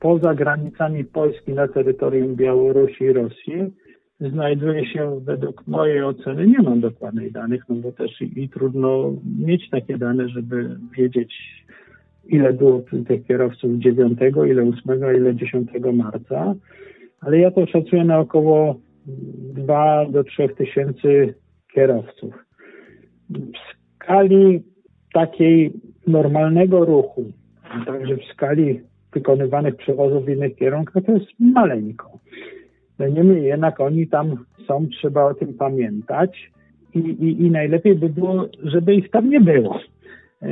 poza 0.00 0.34
granicami 0.34 1.04
Polski 1.04 1.52
na 1.52 1.68
terytorium 1.68 2.34
Białorusi 2.34 3.04
i 3.04 3.12
Rosji 3.12 3.72
znajduje 4.20 4.86
się 4.86 5.20
według 5.20 5.66
mojej 5.66 6.02
oceny, 6.02 6.46
nie 6.46 6.62
mam 6.62 6.80
dokładnych 6.80 7.32
danych, 7.32 7.62
no 7.68 7.74
bo 7.74 7.92
też 7.92 8.20
i, 8.20 8.42
i 8.42 8.48
trudno 8.48 9.12
mieć 9.38 9.70
takie 9.70 9.98
dane, 9.98 10.28
żeby 10.28 10.76
wiedzieć 10.96 11.34
ile 12.28 12.52
było 12.52 12.82
tych 13.08 13.26
kierowców 13.26 13.70
9, 13.78 14.18
ile 14.50 14.62
8, 14.62 15.16
ile 15.16 15.34
10 15.34 15.70
marca, 15.92 16.54
ale 17.20 17.38
ja 17.38 17.50
to 17.50 17.66
szacuję 17.66 18.04
na 18.04 18.18
około 18.18 18.76
2 19.54 20.06
do 20.10 20.24
3 20.24 20.48
tysięcy 20.48 21.34
kierowców. 21.74 22.34
W 23.30 23.52
skali 23.98 24.62
takiej 25.12 25.72
normalnego 26.06 26.84
ruchu, 26.84 27.24
Także 27.86 28.16
w 28.16 28.24
skali 28.24 28.80
wykonywanych 29.12 29.76
przewozów 29.76 30.24
w 30.24 30.28
innych 30.28 30.56
kierunkach 30.56 31.04
to 31.06 31.12
jest 31.12 31.26
maleńko. 31.38 32.18
No 32.98 33.08
niemniej 33.08 33.44
jednak 33.44 33.80
oni 33.80 34.06
tam 34.06 34.44
są, 34.66 34.86
trzeba 34.86 35.24
o 35.24 35.34
tym 35.34 35.54
pamiętać 35.54 36.50
i, 36.94 36.98
i, 36.98 37.42
i 37.42 37.50
najlepiej 37.50 37.94
by 37.94 38.08
było, 38.08 38.48
żeby 38.62 38.94
ich 38.94 39.10
tam 39.10 39.30
nie 39.30 39.40
było. 39.40 39.80
E, 40.42 40.48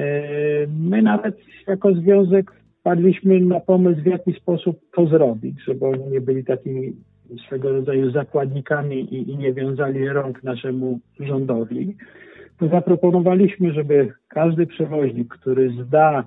my 0.81 1.02
nawet 1.02 1.38
jako 1.67 1.95
związek 1.95 2.52
wpadliśmy 2.81 3.41
na 3.41 3.61
pomysł, 3.61 4.00
w 4.02 4.07
jaki 4.07 4.33
sposób 4.33 4.81
to 4.97 5.07
zrobić, 5.07 5.64
żeby 5.64 5.87
oni 5.87 6.05
nie 6.11 6.21
byli 6.21 6.45
takimi 6.45 6.93
swego 7.47 7.73
rodzaju 7.73 8.11
zakładnikami 8.11 9.14
i, 9.14 9.31
i 9.31 9.37
nie 9.37 9.52
wiązali 9.52 10.09
rąk 10.09 10.43
naszemu 10.43 11.00
rządowi. 11.21 11.97
Zaproponowaliśmy, 12.71 13.73
żeby 13.73 14.12
każdy 14.28 14.66
przewoźnik, 14.66 15.28
który 15.28 15.71
zda 15.85 16.25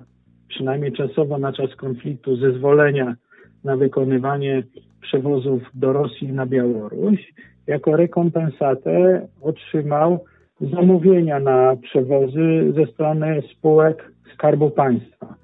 przynajmniej 0.48 0.92
czasowo 0.92 1.38
na 1.38 1.52
czas 1.52 1.76
konfliktu, 1.76 2.36
zezwolenia 2.36 3.16
na 3.64 3.76
wykonywanie 3.76 4.62
przewozów 5.00 5.62
do 5.74 5.92
Rosji 5.92 6.32
na 6.32 6.46
Białoruś, 6.46 7.32
jako 7.66 7.96
rekompensatę 7.96 9.26
otrzymał 9.42 10.24
zamówienia 10.60 11.40
na 11.40 11.76
przewozy 11.76 12.72
ze 12.76 12.86
strony 12.86 13.42
spółek 13.52 14.12
Skarbu 14.34 14.70
Państwa. 14.70 15.34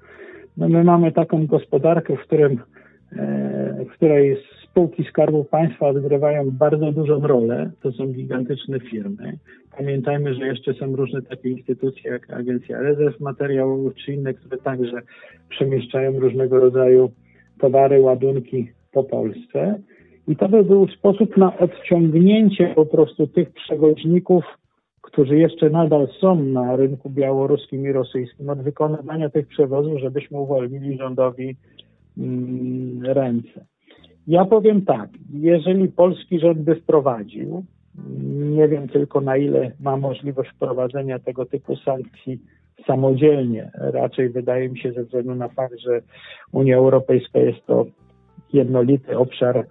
No 0.57 0.69
my 0.69 0.83
mamy 0.83 1.11
taką 1.11 1.47
gospodarkę, 1.47 2.15
w, 2.15 2.19
którym, 2.19 2.59
e, 3.17 3.85
w 3.85 3.93
której 3.93 4.37
spółki 4.73 5.03
Skarbu 5.03 5.43
Państwa 5.43 5.87
odgrywają 5.87 6.51
bardzo 6.51 6.91
dużą 6.91 7.27
rolę. 7.27 7.71
To 7.81 7.91
są 7.91 8.07
gigantyczne 8.07 8.79
firmy. 8.79 9.37
Pamiętajmy, 9.77 10.33
że 10.33 10.47
jeszcze 10.47 10.73
są 10.73 10.95
różne 10.95 11.21
takie 11.21 11.49
instytucje 11.49 12.11
jak 12.11 12.33
Agencja 12.33 12.81
Rezerw 12.81 13.19
Materiałowych 13.19 13.93
czy 13.95 14.13
inne, 14.13 14.33
które 14.33 14.57
także 14.57 15.01
przemieszczają 15.49 16.19
różnego 16.19 16.59
rodzaju 16.59 17.11
towary, 17.59 18.01
ładunki 18.01 18.69
po 18.91 19.03
Polsce. 19.03 19.79
I 20.27 20.35
to 20.35 20.49
by 20.49 20.63
był 20.63 20.87
sposób 20.87 21.37
na 21.37 21.57
odciągnięcie 21.57 22.73
po 22.75 22.85
prostu 22.85 23.27
tych 23.27 23.51
przewoźników, 23.53 24.43
którzy 25.01 25.37
jeszcze 25.37 25.69
nadal 25.69 26.07
są 26.21 26.43
na 26.43 26.75
rynku 26.75 27.09
białoruskim 27.09 27.85
i 27.87 27.91
rosyjskim, 27.91 28.49
od 28.49 28.61
wykonywania 28.61 29.29
tych 29.29 29.47
przewozów, 29.47 29.99
żebyśmy 29.99 30.37
uwolnili 30.37 30.97
rządowi 30.97 31.55
mm, 32.17 33.03
ręce. 33.03 33.72
Ja 34.27 34.45
powiem 34.45 34.85
tak, 34.85 35.09
jeżeli 35.33 35.87
polski 35.87 36.39
rząd 36.39 36.59
by 36.59 36.75
wprowadził, 36.75 37.63
nie 38.33 38.67
wiem 38.67 38.87
tylko 38.87 39.21
na 39.21 39.37
ile 39.37 39.71
ma 39.79 39.97
możliwość 39.97 40.49
wprowadzenia 40.49 41.19
tego 41.19 41.45
typu 41.45 41.75
sankcji 41.75 42.39
samodzielnie. 42.87 43.71
Raczej 43.75 44.29
wydaje 44.29 44.69
mi 44.69 44.79
się, 44.79 44.91
ze 44.91 45.03
względu 45.03 45.35
na 45.35 45.47
fakt, 45.47 45.79
że 45.79 46.01
Unia 46.51 46.77
Europejska 46.77 47.39
jest 47.39 47.65
to 47.65 47.85
jednolity 48.53 49.17
obszar 49.17 49.65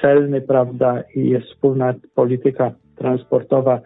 celny, 0.00 0.40
prawda, 0.40 1.02
i 1.14 1.28
jest 1.28 1.46
wspólna 1.46 1.94
polityka 2.14 2.72
transportowa, 2.96 3.80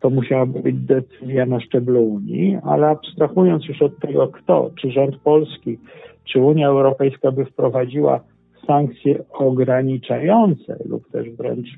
to 0.00 0.10
musiałaby 0.10 0.60
być 0.60 0.76
decyzja 0.76 1.46
na 1.46 1.60
szczeblu 1.60 2.04
Unii, 2.04 2.58
ale 2.62 2.88
abstrahując 2.88 3.68
już 3.68 3.82
od 3.82 3.98
tego, 3.98 4.28
kto, 4.28 4.70
czy 4.80 4.90
rząd 4.90 5.16
polski, 5.16 5.78
czy 6.24 6.40
Unia 6.40 6.68
Europejska 6.68 7.32
by 7.32 7.44
wprowadziła 7.44 8.20
sankcje 8.66 9.24
ograniczające 9.32 10.76
lub 10.84 11.10
też 11.10 11.30
wręcz 11.30 11.68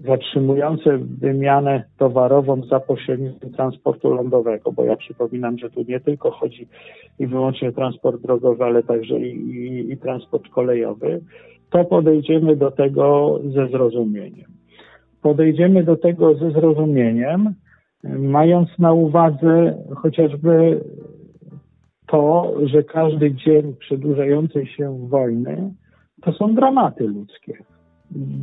zatrzymujące 0.00 0.98
wymianę 0.98 1.84
towarową 1.98 2.62
za 2.62 2.80
pośrednictwem 2.80 3.52
transportu 3.52 4.14
lądowego, 4.14 4.72
bo 4.72 4.84
ja 4.84 4.96
przypominam, 4.96 5.58
że 5.58 5.70
tu 5.70 5.84
nie 5.88 6.00
tylko 6.00 6.30
chodzi 6.30 6.68
i 7.18 7.26
wyłącznie 7.26 7.72
transport 7.72 8.22
drogowy, 8.22 8.64
ale 8.64 8.82
także 8.82 9.20
i, 9.20 9.30
i, 9.30 9.92
i 9.92 9.96
transport 9.96 10.48
kolejowy, 10.48 11.20
to 11.70 11.84
podejdziemy 11.84 12.56
do 12.56 12.70
tego 12.70 13.38
ze 13.54 13.68
zrozumieniem. 13.68 14.50
Podejdziemy 15.22 15.84
do 15.84 15.96
tego 15.96 16.34
ze 16.34 16.50
zrozumieniem, 16.50 17.54
mając 18.18 18.68
na 18.78 18.92
uwadze 18.92 19.84
chociażby 19.96 20.80
to, 22.06 22.54
że 22.64 22.82
każdy 22.82 23.34
dzień 23.34 23.74
przedłużającej 23.78 24.66
się 24.66 25.08
wojny 25.08 25.74
to 26.22 26.32
są 26.32 26.54
dramaty 26.54 27.04
ludzkie. 27.04 27.64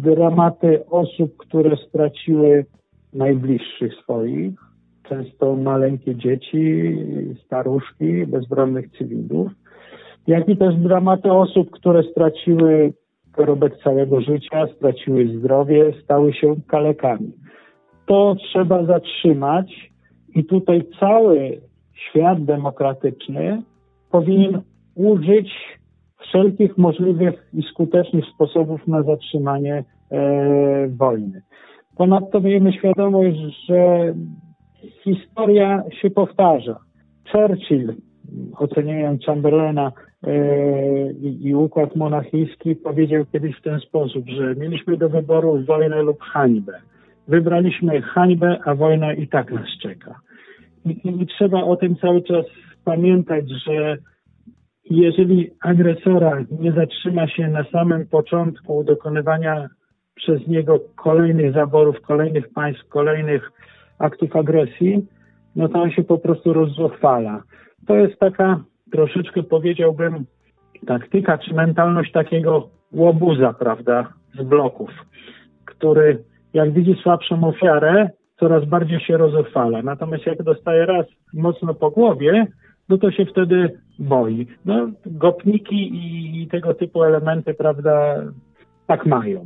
Dramaty 0.02 0.86
osób, 0.90 1.38
które 1.38 1.78
straciły 1.78 2.66
najbliższych 3.14 3.94
swoich, 4.04 4.54
często 5.04 5.56
maleńkie 5.56 6.16
dzieci, 6.16 6.96
staruszki, 7.46 8.26
bezbronnych 8.26 8.92
cywilów, 8.98 9.52
jak 10.28 10.50
i 10.50 10.58
też 10.58 10.76
dramaty 10.76 11.32
osób, 11.32 11.72
które 11.72 12.04
straciły 12.04 12.94
dorobek 13.38 13.78
całego 13.84 14.22
życia, 14.22 14.68
straciły 14.76 15.38
zdrowie, 15.38 15.94
stały 16.04 16.34
się 16.34 16.56
kalekami. 16.68 17.32
To 18.06 18.36
trzeba 18.36 18.86
zatrzymać 18.86 19.92
i 20.36 20.46
tutaj 20.46 20.84
cały 21.00 21.62
świat 21.94 22.46
demokratyczny 22.46 23.62
powinien 24.12 24.62
użyć 24.96 25.50
wszelkich 26.24 26.78
możliwych 26.78 27.50
i 27.54 27.62
skutecznych 27.62 28.26
sposobów 28.36 28.88
na 28.88 29.04
zatrzymanie 29.04 29.84
e, 30.12 30.88
wojny. 30.88 31.42
Ponadto 31.98 32.42
miejmy 32.42 32.74
świadomość, 32.74 33.38
że 33.70 34.14
historia 35.04 35.84
się 36.02 36.10
powtarza. 36.10 36.80
Churchill 37.32 37.94
oceniając 38.58 39.26
Chamberlaina 39.26 39.92
i, 41.22 41.48
i 41.48 41.56
układ 41.56 41.96
monachijski, 41.96 42.76
powiedział 42.76 43.26
kiedyś 43.32 43.58
w 43.58 43.62
ten 43.62 43.80
sposób, 43.80 44.30
że 44.30 44.56
mieliśmy 44.56 44.98
do 44.98 45.10
wyboru 45.10 45.64
wojnę 45.66 46.02
lub 46.02 46.22
hańbę. 46.22 46.74
Wybraliśmy 47.28 48.02
hańbę, 48.02 48.60
a 48.66 48.76
wojna 48.76 49.14
i 49.14 49.28
tak 49.28 49.52
nas 49.52 49.68
czeka. 49.82 50.20
I, 50.86 51.22
i 51.22 51.28
trzeba 51.28 51.64
o 51.64 51.76
tym 51.76 51.96
cały 51.96 52.22
czas 52.22 52.46
pamiętać, 52.86 53.46
że 53.50 53.98
jeżeli 54.90 55.52
agresora 55.62 56.38
nie 56.60 56.72
zatrzyma 56.72 57.28
się 57.28 57.48
na 57.48 57.64
samym 57.64 58.08
początku 58.08 58.84
dokonywania 58.84 59.70
przez 60.16 60.48
niego 60.48 60.80
kolejnych 60.96 61.54
zaborów, 61.54 62.02
kolejnych 62.02 62.54
państw, 62.54 62.88
kolejnych 62.90 63.52
aktów 64.00 64.36
agresji, 64.36 65.08
no 65.56 65.70
to 65.70 65.82
on 65.82 65.92
się 65.92 66.04
po 66.04 66.18
prostu 66.18 66.54
rozzuchwala. 66.54 67.44
To 67.88 67.96
jest 67.96 68.20
taka 68.20 68.64
troszeczkę 68.92 69.44
powiedziałbym 69.44 70.26
taktyka 70.88 71.38
czy 71.38 71.54
mentalność 71.54 72.12
takiego 72.12 72.70
łobuza, 72.92 73.54
prawda, 73.54 74.14
z 74.40 74.44
bloków, 74.44 74.90
który 75.66 76.24
jak 76.54 76.74
widzi 76.74 76.96
słabszą 77.04 77.44
ofiarę, 77.44 78.10
coraz 78.40 78.66
bardziej 78.66 79.00
się 79.00 79.18
rozuchwala. 79.18 79.82
Natomiast 79.82 80.26
jak 80.26 80.44
dostaje 80.44 80.86
raz 80.86 81.06
mocno 81.34 81.74
po 81.74 81.92
głowie, 81.92 82.48
no 82.90 82.98
to 82.98 83.12
się 83.12 83.26
wtedy 83.26 83.80
boi. 84.00 84.48
No, 84.66 84.92
gopniki 85.06 85.92
i 85.94 86.48
tego 86.48 86.74
typu 86.74 87.04
elementy, 87.04 87.54
prawda, 87.54 88.24
tak 88.88 89.06
mają. 89.06 89.46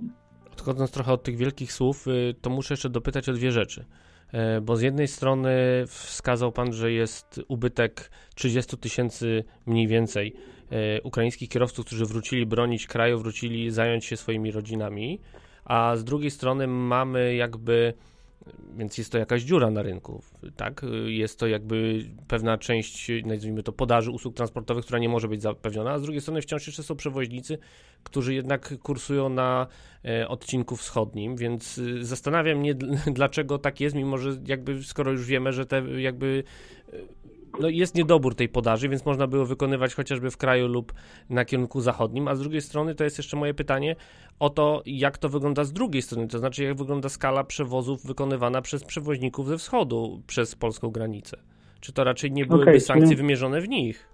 Odchodząc 0.52 0.92
trochę 0.92 1.14
od 1.14 1.24
tych 1.24 1.38
wielkich 1.38 1.72
słów, 1.72 2.08
y, 2.08 2.36
to 2.42 2.50
muszę 2.50 2.74
jeszcze 2.74 2.90
dopytać 2.90 3.30
o 3.30 3.34
dwie 3.34 3.52
rzeczy. 3.52 3.86
E, 4.34 4.62
bo 4.62 4.76
z 4.76 4.82
jednej 4.82 5.08
strony 5.08 5.52
wskazał 5.88 6.52
pan, 6.52 6.74
że 6.74 6.92
jest 6.92 7.42
ubytek 7.48 8.12
30 8.36 8.78
tysięcy 8.78 9.44
mniej 9.66 9.88
więcej 9.88 10.36
e, 10.72 11.02
ukraińskich 11.02 11.50
kierowców, 11.50 11.86
którzy 11.86 12.06
wrócili 12.06 12.46
bronić 12.46 12.88
kraju, 12.88 13.20
wrócili 13.20 13.72
zająć 13.72 14.06
się 14.06 14.18
swoimi 14.18 14.52
rodzinami, 14.52 15.20
a 15.66 15.96
z 15.96 16.04
drugiej 16.04 16.32
strony 16.32 16.68
mamy 16.68 17.36
jakby 17.36 17.94
więc 18.78 18.98
jest 18.98 19.12
to 19.12 19.18
jakaś 19.18 19.42
dziura 19.42 19.72
na 19.72 19.82
rynku, 19.82 20.22
tak? 20.56 20.82
Jest 21.06 21.40
to 21.40 21.48
jakby 21.48 22.06
pewna 22.28 22.58
część, 22.58 23.12
nazwijmy 23.26 23.64
to, 23.64 23.72
podaży 23.72 24.12
usług 24.12 24.36
transportowych, 24.36 24.86
która 24.86 25.00
nie 25.00 25.10
może 25.10 25.28
być 25.28 25.42
zapewniona, 25.42 25.92
a 25.92 26.00
z 26.00 26.02
drugiej 26.02 26.22
strony 26.22 26.42
wciąż 26.42 26.68
jeszcze 26.68 26.84
są 26.84 26.96
przewoźnicy, 26.96 27.58
którzy 28.04 28.34
jednak 28.34 28.74
kursują 28.84 29.30
na 29.30 29.68
e, 30.06 30.28
odcinku 30.28 30.76
wschodnim, 30.76 31.36
więc 31.36 31.78
y, 31.78 32.06
zastanawiam 32.06 32.58
mnie, 32.58 32.76
dlaczego 33.20 33.58
tak 33.58 33.82
jest, 33.82 33.96
mimo 33.96 34.18
że 34.18 34.38
jakby 34.46 34.84
skoro 34.84 35.12
już 35.12 35.26
wiemy, 35.26 35.54
że 35.54 35.66
te 35.66 36.02
jakby 36.02 36.44
no 37.60 37.70
jest 37.70 37.96
niedobór 37.96 38.36
tej 38.36 38.50
podaży, 38.50 38.90
więc 38.90 39.06
można 39.06 39.28
było 39.28 39.46
wykonywać 39.46 39.96
chociażby 39.96 40.32
w 40.32 40.38
kraju 40.38 40.68
lub 40.68 40.94
na 41.30 41.46
kierunku 41.46 41.82
zachodnim, 41.82 42.28
a 42.28 42.36
z 42.36 42.40
drugiej 42.40 42.62
strony 42.62 42.96
to 42.96 43.04
jest 43.04 43.18
jeszcze 43.18 43.38
moje 43.38 43.54
pytanie 43.54 43.96
o 44.40 44.50
to, 44.50 44.82
jak 44.86 45.18
to 45.18 45.30
wygląda 45.30 45.64
z 45.64 45.74
drugiej 45.74 46.02
strony, 46.02 46.28
to 46.28 46.40
znaczy 46.40 46.64
jak 46.64 46.78
wygląda 46.78 47.10
skala 47.10 47.44
przewozów 47.44 48.06
wykonywana 48.06 48.62
przez 48.62 48.84
przewoźników 48.84 49.48
ze 49.48 49.58
wschodu 49.58 50.22
przez 50.28 50.56
polską 50.56 50.90
granicę. 50.90 51.38
Czy 51.80 51.94
to 51.94 52.04
raczej 52.04 52.32
nie 52.32 52.46
byłyby 52.46 52.64
okay, 52.64 52.80
sankcje 52.80 53.08
czyli... 53.08 53.22
wymierzone 53.22 53.62
w 53.62 53.70
nich? 53.70 54.10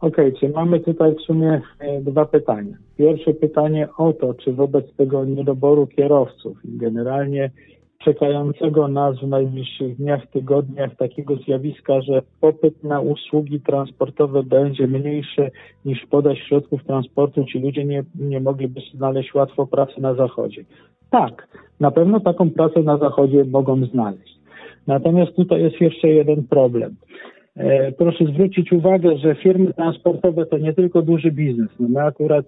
Okej, 0.00 0.34
okay, 0.36 0.50
mamy 0.50 0.80
tutaj 0.80 1.14
w 1.14 1.20
sumie 1.20 1.60
e, 1.78 2.00
dwa 2.00 2.24
pytania. 2.24 2.76
Pierwsze 2.96 3.34
pytanie 3.34 3.88
o 3.96 4.12
to, 4.12 4.34
czy 4.34 4.52
wobec 4.52 4.84
tego 4.96 5.24
niedoboru 5.24 5.86
kierowców 5.86 6.64
i 6.64 6.76
generalnie 6.76 7.50
czekającego 7.98 8.88
nas 8.88 9.18
w 9.18 9.28
najbliższych 9.28 9.96
dniach, 9.96 10.26
tygodniach 10.26 10.96
takiego 10.96 11.36
zjawiska, 11.36 12.00
że 12.00 12.22
popyt 12.40 12.84
na 12.84 13.00
usługi 13.00 13.60
transportowe 13.60 14.42
będzie 14.42 14.86
mniejszy 14.86 15.50
niż 15.84 16.06
podaż 16.10 16.38
środków 16.38 16.84
transportu, 16.84 17.44
ci 17.44 17.58
ludzie 17.58 17.84
nie, 17.84 18.04
nie 18.14 18.40
mogliby 18.40 18.80
znaleźć 18.94 19.34
łatwo 19.34 19.66
pracy 19.66 20.00
na 20.00 20.14
zachodzie. 20.14 20.64
Tak, 21.10 21.48
na 21.80 21.90
pewno 21.90 22.20
taką 22.20 22.50
pracę 22.50 22.82
na 22.82 22.98
zachodzie 22.98 23.44
mogą 23.44 23.84
znaleźć. 23.84 24.38
Natomiast 24.86 25.36
tutaj 25.36 25.62
jest 25.62 25.80
jeszcze 25.80 26.08
jeden 26.08 26.46
problem. 26.46 26.96
E, 27.56 27.92
proszę 27.92 28.24
zwrócić 28.24 28.72
uwagę, 28.72 29.16
że 29.16 29.34
firmy 29.34 29.74
transportowe 29.74 30.46
to 30.46 30.58
nie 30.58 30.72
tylko 30.72 31.02
duży 31.02 31.30
biznes. 31.30 31.68
No 31.80 31.88
my 31.88 32.02
akurat 32.02 32.46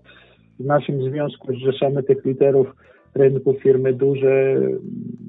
w 0.61 0.65
naszym 0.65 1.11
związku 1.11 1.55
zrzeszamy 1.55 2.03
tych 2.03 2.25
literów 2.25 2.67
rynku 3.15 3.55
firmy 3.55 3.93
duże, 3.93 4.61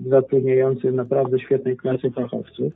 zatrudniające 0.09 0.91
naprawdę 0.91 1.39
świetnej 1.39 1.77
klasy 1.77 2.11
fachowców. 2.11 2.73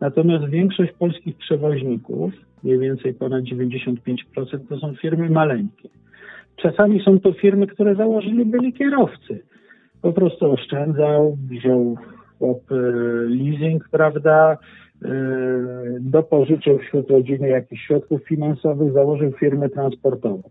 Natomiast 0.00 0.44
większość 0.48 0.92
polskich 0.92 1.36
przewoźników, 1.36 2.32
mniej 2.62 2.78
więcej 2.78 3.14
ponad 3.14 3.44
95%, 3.44 3.94
to 4.68 4.78
są 4.78 4.94
firmy 4.94 5.30
maleńkie. 5.30 5.88
Czasami 6.56 7.02
są 7.04 7.20
to 7.20 7.32
firmy, 7.32 7.66
które 7.66 7.94
założyli 7.94 8.44
byli 8.44 8.72
kierowcy. 8.72 9.42
Po 10.02 10.12
prostu 10.12 10.52
oszczędzał, 10.52 11.36
wziął 11.50 11.96
chłop 12.38 12.72
e, 12.72 12.74
leasing, 13.28 13.88
prawda, 13.90 14.58
e, 15.04 15.08
dopożyczył 16.00 16.78
wśród 16.78 17.10
rodziny 17.10 17.48
jakichś 17.48 17.86
środków 17.86 18.24
finansowych, 18.24 18.92
założył 18.92 19.32
firmę 19.32 19.68
transportową. 19.68 20.42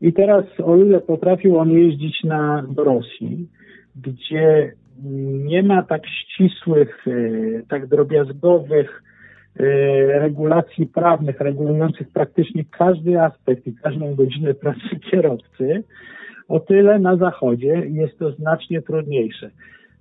I 0.00 0.12
teraz, 0.12 0.44
o 0.64 0.76
ile 0.76 1.00
potrafił 1.00 1.58
on 1.58 1.70
jeździć 1.70 2.24
na, 2.24 2.64
do 2.70 2.84
Rosji, 2.84 3.48
gdzie 3.96 4.72
nie 5.44 5.62
ma 5.62 5.82
tak 5.82 6.02
ścisłych, 6.06 7.06
e, 7.06 7.10
tak 7.68 7.86
drobiazgowych 7.86 9.02
e, 9.56 9.64
regulacji 10.18 10.86
prawnych, 10.86 11.40
regulujących 11.40 12.08
praktycznie 12.12 12.64
każdy 12.78 13.20
aspekt 13.20 13.66
i 13.66 13.74
każdą 13.74 14.14
godzinę 14.14 14.54
pracy 14.54 15.00
kierowcy, 15.10 15.84
o 16.48 16.60
tyle 16.60 16.98
na 16.98 17.16
Zachodzie 17.16 17.82
jest 17.88 18.18
to 18.18 18.30
znacznie 18.30 18.82
trudniejsze. 18.82 19.50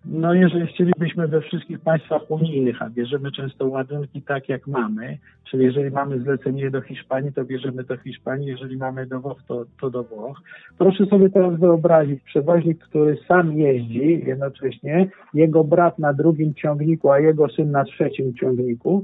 No 0.05 0.33
jeżeli 0.33 0.67
chcielibyśmy 0.67 1.27
we 1.27 1.41
wszystkich 1.41 1.79
państwach 1.79 2.31
unijnych, 2.31 2.81
a 2.81 2.89
bierzemy 2.89 3.31
często 3.31 3.67
ładunki 3.67 4.21
tak 4.21 4.49
jak 4.49 4.67
mamy, 4.67 5.17
czyli 5.43 5.65
jeżeli 5.65 5.91
mamy 5.91 6.19
zlecenie 6.19 6.71
do 6.71 6.81
Hiszpanii, 6.81 7.33
to 7.33 7.45
bierzemy 7.45 7.83
do 7.83 7.97
Hiszpanii, 7.97 8.47
jeżeli 8.47 8.77
mamy 8.77 9.05
do 9.05 9.19
Włoch, 9.19 9.43
to, 9.47 9.65
to 9.81 9.89
do 9.89 10.03
Włoch. 10.03 10.41
Proszę 10.77 11.05
sobie 11.05 11.29
teraz 11.29 11.59
wyobrazić, 11.59 12.23
przewoźnik, 12.23 12.79
który 12.79 13.17
sam 13.27 13.57
jeździ 13.57 14.23
jednocześnie, 14.25 15.07
jego 15.33 15.63
brat 15.63 15.99
na 15.99 16.13
drugim 16.13 16.53
ciągniku, 16.53 17.11
a 17.11 17.19
jego 17.19 17.49
syn 17.49 17.71
na 17.71 17.83
trzecim 17.83 18.33
ciągniku, 18.33 19.03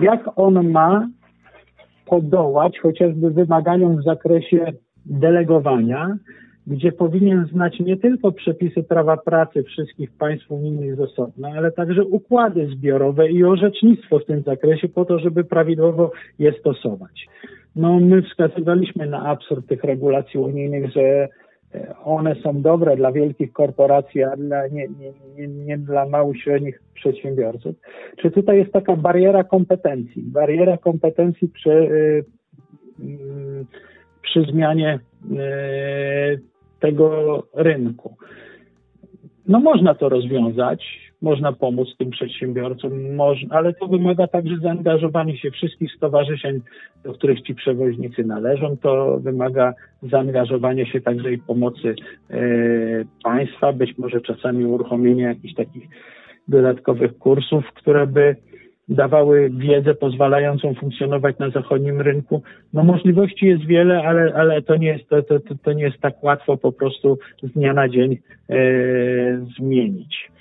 jak 0.00 0.30
on 0.36 0.70
ma 0.70 1.08
podołać 2.06 2.78
chociażby 2.78 3.30
wymaganiom 3.30 3.96
w 3.96 4.04
zakresie 4.04 4.72
delegowania, 5.06 6.16
gdzie 6.66 6.92
powinien 6.92 7.46
znać 7.52 7.80
nie 7.80 7.96
tylko 7.96 8.32
przepisy 8.32 8.82
prawa 8.82 9.16
pracy 9.16 9.62
wszystkich 9.62 10.10
państw 10.12 10.50
unijnych 10.50 10.96
z 10.96 11.00
osobna, 11.00 11.48
ale 11.56 11.72
także 11.72 12.04
układy 12.04 12.66
zbiorowe 12.66 13.30
i 13.30 13.44
orzecznictwo 13.44 14.18
w 14.18 14.24
tym 14.24 14.42
zakresie 14.42 14.88
po 14.88 15.04
to, 15.04 15.18
żeby 15.18 15.44
prawidłowo 15.44 16.12
je 16.38 16.52
stosować. 16.52 17.26
No, 17.76 18.00
my 18.00 18.22
wskazywaliśmy 18.22 19.06
na 19.06 19.26
absurd 19.26 19.66
tych 19.66 19.84
regulacji 19.84 20.40
unijnych, 20.40 20.90
że 20.90 21.00
e, 21.00 21.28
one 22.04 22.34
są 22.34 22.62
dobre 22.62 22.96
dla 22.96 23.12
wielkich 23.12 23.52
korporacji, 23.52 24.22
a 24.22 24.36
dla, 24.36 24.68
nie, 24.68 24.88
nie, 24.88 25.12
nie, 25.36 25.48
nie 25.48 25.78
dla 25.78 26.06
małych, 26.06 26.42
średnich 26.42 26.82
przedsiębiorców. 26.94 27.76
Czy 28.16 28.30
tutaj 28.30 28.58
jest 28.58 28.72
taka 28.72 28.96
bariera 28.96 29.44
kompetencji? 29.44 30.22
Bariera 30.22 30.76
kompetencji 30.76 31.48
przy, 31.48 31.70
y, 31.70 32.24
y, 33.00 33.64
przy 34.22 34.42
zmianie 34.42 34.98
y, 35.32 36.51
tego 36.82 37.42
rynku. 37.54 38.16
No 39.48 39.60
można 39.60 39.94
to 39.94 40.08
rozwiązać, 40.08 41.12
można 41.22 41.52
pomóc 41.52 41.88
tym 41.98 42.10
przedsiębiorcom, 42.10 43.14
można, 43.14 43.56
ale 43.56 43.74
to 43.74 43.86
wymaga 43.86 44.26
także 44.26 44.56
zaangażowania 44.62 45.36
się 45.36 45.50
wszystkich 45.50 45.92
stowarzyszeń, 45.92 46.60
do 47.04 47.12
których 47.12 47.42
ci 47.42 47.54
przewoźnicy 47.54 48.24
należą. 48.24 48.76
To 48.76 49.18
wymaga 49.20 49.74
zaangażowania 50.02 50.86
się 50.86 51.00
także 51.00 51.32
i 51.32 51.38
pomocy 51.38 51.94
e, 52.30 52.40
państwa, 53.24 53.72
być 53.72 53.98
może 53.98 54.20
czasami 54.20 54.66
uruchomienia 54.66 55.28
jakichś 55.28 55.54
takich 55.54 55.88
dodatkowych 56.48 57.18
kursów, 57.18 57.64
które 57.74 58.06
by 58.06 58.36
dawały 58.88 59.50
wiedzę 59.50 59.94
pozwalającą 59.94 60.74
funkcjonować 60.74 61.38
na 61.38 61.50
zachodnim 61.50 62.00
rynku. 62.00 62.42
No 62.72 62.84
możliwości 62.84 63.46
jest 63.46 63.64
wiele, 63.64 64.02
ale, 64.02 64.34
ale 64.34 64.62
to, 64.62 64.76
nie 64.76 64.88
jest, 64.88 65.08
to, 65.08 65.22
to, 65.22 65.38
to 65.62 65.72
nie 65.72 65.84
jest 65.84 65.98
tak 65.98 66.24
łatwo 66.24 66.56
po 66.56 66.72
prostu 66.72 67.18
z 67.42 67.52
dnia 67.52 67.72
na 67.72 67.88
dzień 67.88 68.18
e, 68.48 68.56
zmienić. 69.58 70.32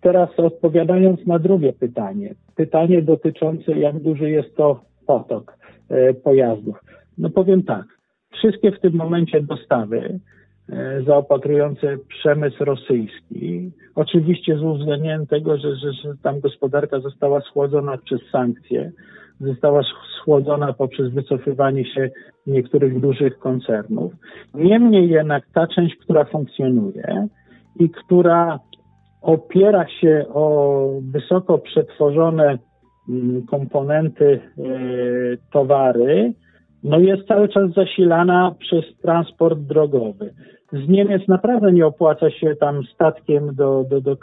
Teraz 0.00 0.28
odpowiadając 0.36 1.26
na 1.26 1.38
drugie 1.38 1.72
pytanie. 1.72 2.34
Pytanie 2.56 3.02
dotyczące 3.02 3.72
jak 3.72 3.98
duży 4.00 4.30
jest 4.30 4.56
to 4.56 4.80
potok 5.06 5.58
e, 5.88 6.14
pojazdów. 6.14 6.76
No 7.18 7.30
powiem 7.30 7.62
tak. 7.62 7.84
Wszystkie 8.32 8.72
w 8.72 8.80
tym 8.80 8.94
momencie 8.94 9.40
dostawy 9.40 10.20
zaopatrujące 11.06 11.96
przemysł 12.08 12.64
rosyjski. 12.64 13.72
Oczywiście 13.94 14.58
z 14.58 14.62
uwzględnieniem 14.62 15.26
tego, 15.26 15.56
że, 15.56 15.76
że, 15.76 15.92
że 15.92 16.12
tam 16.22 16.40
gospodarka 16.40 17.00
została 17.00 17.40
schłodzona 17.40 17.98
przez 17.98 18.20
sankcje, 18.32 18.92
została 19.40 19.82
schłodzona 20.20 20.72
poprzez 20.72 21.10
wycofywanie 21.12 21.84
się 21.84 22.10
niektórych 22.46 23.00
dużych 23.00 23.38
koncernów. 23.38 24.12
Niemniej 24.54 25.08
jednak 25.08 25.44
ta 25.54 25.66
część, 25.66 25.96
która 25.96 26.24
funkcjonuje 26.24 27.28
i 27.80 27.90
która 27.90 28.58
opiera 29.22 29.88
się 29.88 30.24
o 30.28 30.88
wysoko 31.02 31.58
przetworzone 31.58 32.58
mm, 33.08 33.46
komponenty, 33.46 34.40
e, 34.58 34.62
towary, 35.52 36.32
no 36.84 36.98
jest 36.98 37.28
cały 37.28 37.48
czas 37.48 37.72
zasilana 37.72 38.54
przez 38.58 38.84
transport 39.02 39.58
drogowy. 39.58 40.34
Z 40.72 40.88
Niemiec 40.88 41.28
naprawdę 41.28 41.72
nie 41.72 41.86
opłaca 41.86 42.30
się 42.30 42.56
tam 42.56 42.82
statkiem 42.94 43.54
do, 43.54 43.84
do, 43.90 44.00
do, 44.00 44.16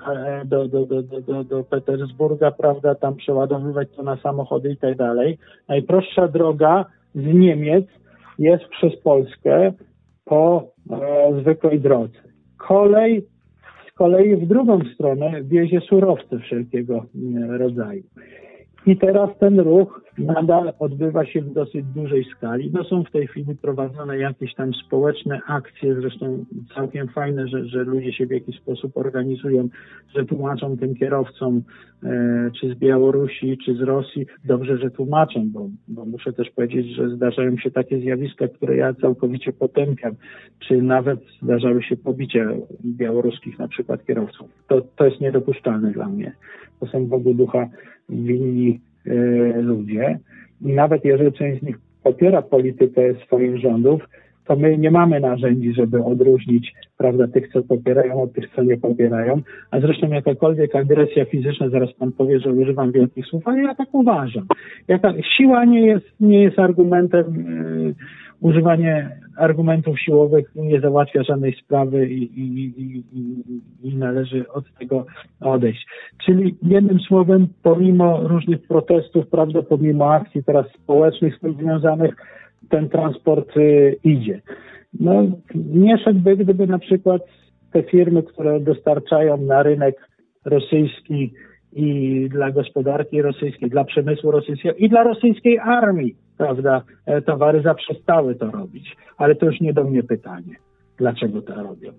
do, 0.45 0.67
do, 0.67 0.85
do, 0.85 1.21
do, 1.21 1.43
do 1.43 1.63
Petersburga, 1.63 2.51
prawda, 2.51 2.95
tam 2.95 3.15
przeładowywać 3.15 3.87
to 3.95 4.03
na 4.03 4.17
samochody 4.17 4.71
i 4.71 4.77
tak 4.77 4.97
dalej. 4.97 5.37
Najprostsza 5.67 6.27
droga 6.27 6.85
z 7.15 7.25
Niemiec 7.33 7.85
jest 8.39 8.63
przez 8.67 9.01
Polskę 9.01 9.73
po 10.25 10.63
e, 10.91 11.41
zwykłej 11.41 11.79
drodze. 11.79 12.19
Kolej 12.57 13.25
z 13.89 13.93
kolei 13.93 14.35
w 14.35 14.47
drugą 14.47 14.79
stronę 14.93 15.43
wiezie 15.43 15.81
surowce 15.81 16.39
wszelkiego 16.39 17.05
rodzaju. 17.49 18.03
I 18.85 18.97
teraz 18.97 19.29
ten 19.39 19.59
ruch 19.59 20.01
nadal 20.17 20.73
odbywa 20.79 21.25
się 21.25 21.41
w 21.41 21.53
dosyć 21.53 21.85
dużej 21.85 22.25
skali. 22.37 22.71
No 22.73 22.83
są 22.83 23.03
w 23.03 23.11
tej 23.11 23.27
chwili 23.27 23.55
prowadzone 23.55 24.17
jakieś 24.17 24.55
tam 24.55 24.73
społeczne 24.73 25.41
akcje, 25.47 25.95
zresztą 25.95 26.45
całkiem 26.75 27.07
fajne, 27.07 27.47
że, 27.47 27.65
że 27.65 27.83
ludzie 27.83 28.13
się 28.13 28.25
w 28.25 28.31
jakiś 28.31 28.57
sposób 28.57 28.97
organizują, 28.97 29.69
że 30.15 30.25
tłumaczą 30.25 30.77
tym 30.77 30.95
kierowcom, 30.95 31.61
e, 32.03 32.51
czy 32.59 32.73
z 32.75 32.77
Białorusi, 32.77 33.57
czy 33.65 33.75
z 33.75 33.81
Rosji. 33.81 34.25
Dobrze, 34.45 34.77
że 34.77 34.91
tłumaczą, 34.91 35.49
bo, 35.51 35.69
bo 35.87 36.05
muszę 36.05 36.33
też 36.33 36.49
powiedzieć, 36.49 36.95
że 36.95 37.09
zdarzają 37.09 37.57
się 37.57 37.71
takie 37.71 37.99
zjawiska, 37.99 38.47
które 38.47 38.77
ja 38.77 38.93
całkowicie 38.93 39.53
potępiam, 39.53 40.15
czy 40.59 40.81
nawet 40.81 41.19
zdarzały 41.41 41.83
się 41.83 41.97
pobicia 41.97 42.49
białoruskich 42.85 43.59
na 43.59 43.67
przykład 43.67 44.05
kierowców. 44.05 44.47
To, 44.67 44.81
to 44.95 45.05
jest 45.05 45.21
niedopuszczalne 45.21 45.91
dla 45.91 46.05
mnie. 46.05 46.31
To 46.79 46.85
są 46.85 47.07
w 47.07 47.13
ogóle 47.13 47.35
ducha 47.35 47.69
winni 48.09 48.79
ludzie. 49.55 50.19
I 50.61 50.73
nawet 50.73 51.05
jeżeli 51.05 51.33
część 51.33 51.61
z 51.61 51.65
nich 51.65 51.77
popiera 52.03 52.41
politykę 52.41 53.01
swoich 53.25 53.57
rządów, 53.57 54.01
to 54.45 54.55
my 54.55 54.77
nie 54.77 54.91
mamy 54.91 55.19
narzędzi, 55.19 55.73
żeby 55.73 56.03
odróżnić 56.03 56.73
prawda, 56.97 57.27
tych, 57.27 57.53
co 57.53 57.63
popierają, 57.63 58.21
od 58.21 58.33
tych, 58.33 58.49
co 58.55 58.63
nie 58.63 58.77
popierają. 58.77 59.41
A 59.71 59.79
zresztą 59.79 60.07
jakakolwiek 60.07 60.75
agresja 60.75 61.25
fizyczna, 61.25 61.69
zaraz 61.69 61.93
pan 61.93 62.11
powie, 62.11 62.39
że 62.39 62.51
używam 62.51 62.91
wielkich 62.91 63.25
słów, 63.25 63.47
ale 63.47 63.61
ja 63.61 63.75
tak 63.75 63.89
uważam. 63.91 64.45
Jaka, 64.87 65.13
siła 65.37 65.65
nie 65.65 65.85
jest, 65.87 66.05
nie 66.19 66.43
jest 66.43 66.59
argumentem, 66.59 67.25
yy, 67.85 67.95
używanie 68.41 69.09
argumentów 69.37 69.99
siłowych 69.99 70.51
nie 70.55 70.81
załatwia 70.81 71.23
żadnej 71.23 71.53
sprawy 71.53 72.09
i, 72.09 72.23
i, 72.39 72.73
i, 72.77 73.03
i, 73.83 73.95
należy 73.95 74.49
od 74.49 74.73
tego 74.79 75.05
odejść. 75.41 75.87
Czyli 76.25 76.55
jednym 76.63 76.99
słowem, 76.99 77.47
pomimo 77.63 78.27
różnych 78.27 78.67
protestów, 78.67 79.27
prawda, 79.27 79.61
pomimo 79.61 80.13
akcji 80.13 80.43
teraz 80.43 80.65
społecznych 80.83 81.35
z 81.35 81.39
tym 81.39 81.53
związanych, 81.53 82.15
ten 82.69 82.89
transport 82.89 83.57
y, 83.57 83.97
idzie. 84.03 84.41
No, 84.99 85.23
nie 85.55 85.97
szedłby, 85.97 86.37
gdyby 86.37 86.67
na 86.67 86.79
przykład 86.79 87.21
te 87.71 87.83
firmy, 87.83 88.23
które 88.23 88.59
dostarczają 88.59 89.37
na 89.37 89.63
rynek 89.63 90.07
rosyjski 90.45 91.33
i 91.73 92.27
dla 92.29 92.51
gospodarki 92.51 93.21
rosyjskiej, 93.21 93.69
dla 93.69 93.83
przemysłu 93.83 94.31
rosyjskiego 94.31 94.75
i 94.75 94.89
dla 94.89 95.03
rosyjskiej 95.03 95.59
armii, 95.59 96.15
prawda, 96.37 96.81
e, 97.05 97.21
towary 97.21 97.61
zaprzestały 97.61 98.35
to 98.35 98.51
robić. 98.51 98.95
Ale 99.17 99.35
to 99.35 99.45
już 99.45 99.59
nie 99.59 99.73
do 99.73 99.83
mnie 99.83 100.03
pytanie, 100.03 100.55
dlaczego 100.97 101.41
to 101.41 101.55
robią. 101.55 101.91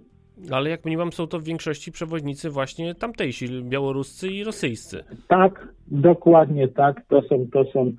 Ale 0.51 0.71
jak 0.71 0.85
mniemam, 0.85 1.13
są 1.13 1.27
to 1.27 1.39
w 1.39 1.45
większości 1.45 1.93
przewoźnicy 1.93 2.51
właśnie 2.51 2.95
tamtejsi, 2.95 3.63
białoruscy 3.63 4.29
i 4.29 4.45
rosyjscy. 4.45 5.05
Tak, 5.29 5.69
dokładnie 5.89 6.69
tak. 6.69 7.03
To 7.09 7.23
są, 7.23 7.47
to 7.53 7.65
są 7.65 7.93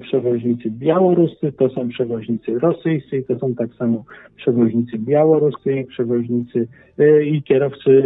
przewoźnicy 0.00 0.70
białoruscy, 0.70 1.52
to 1.52 1.68
są 1.68 1.88
przewoźnicy 1.88 2.58
rosyjscy, 2.58 3.24
to 3.28 3.38
są 3.38 3.54
tak 3.54 3.74
samo 3.74 4.04
przewoźnicy 4.36 4.98
białoruscy 4.98 5.72
i 5.72 5.84
przewoźnicy 5.84 6.68
e, 6.98 7.24
i 7.24 7.42
kierowcy 7.42 8.02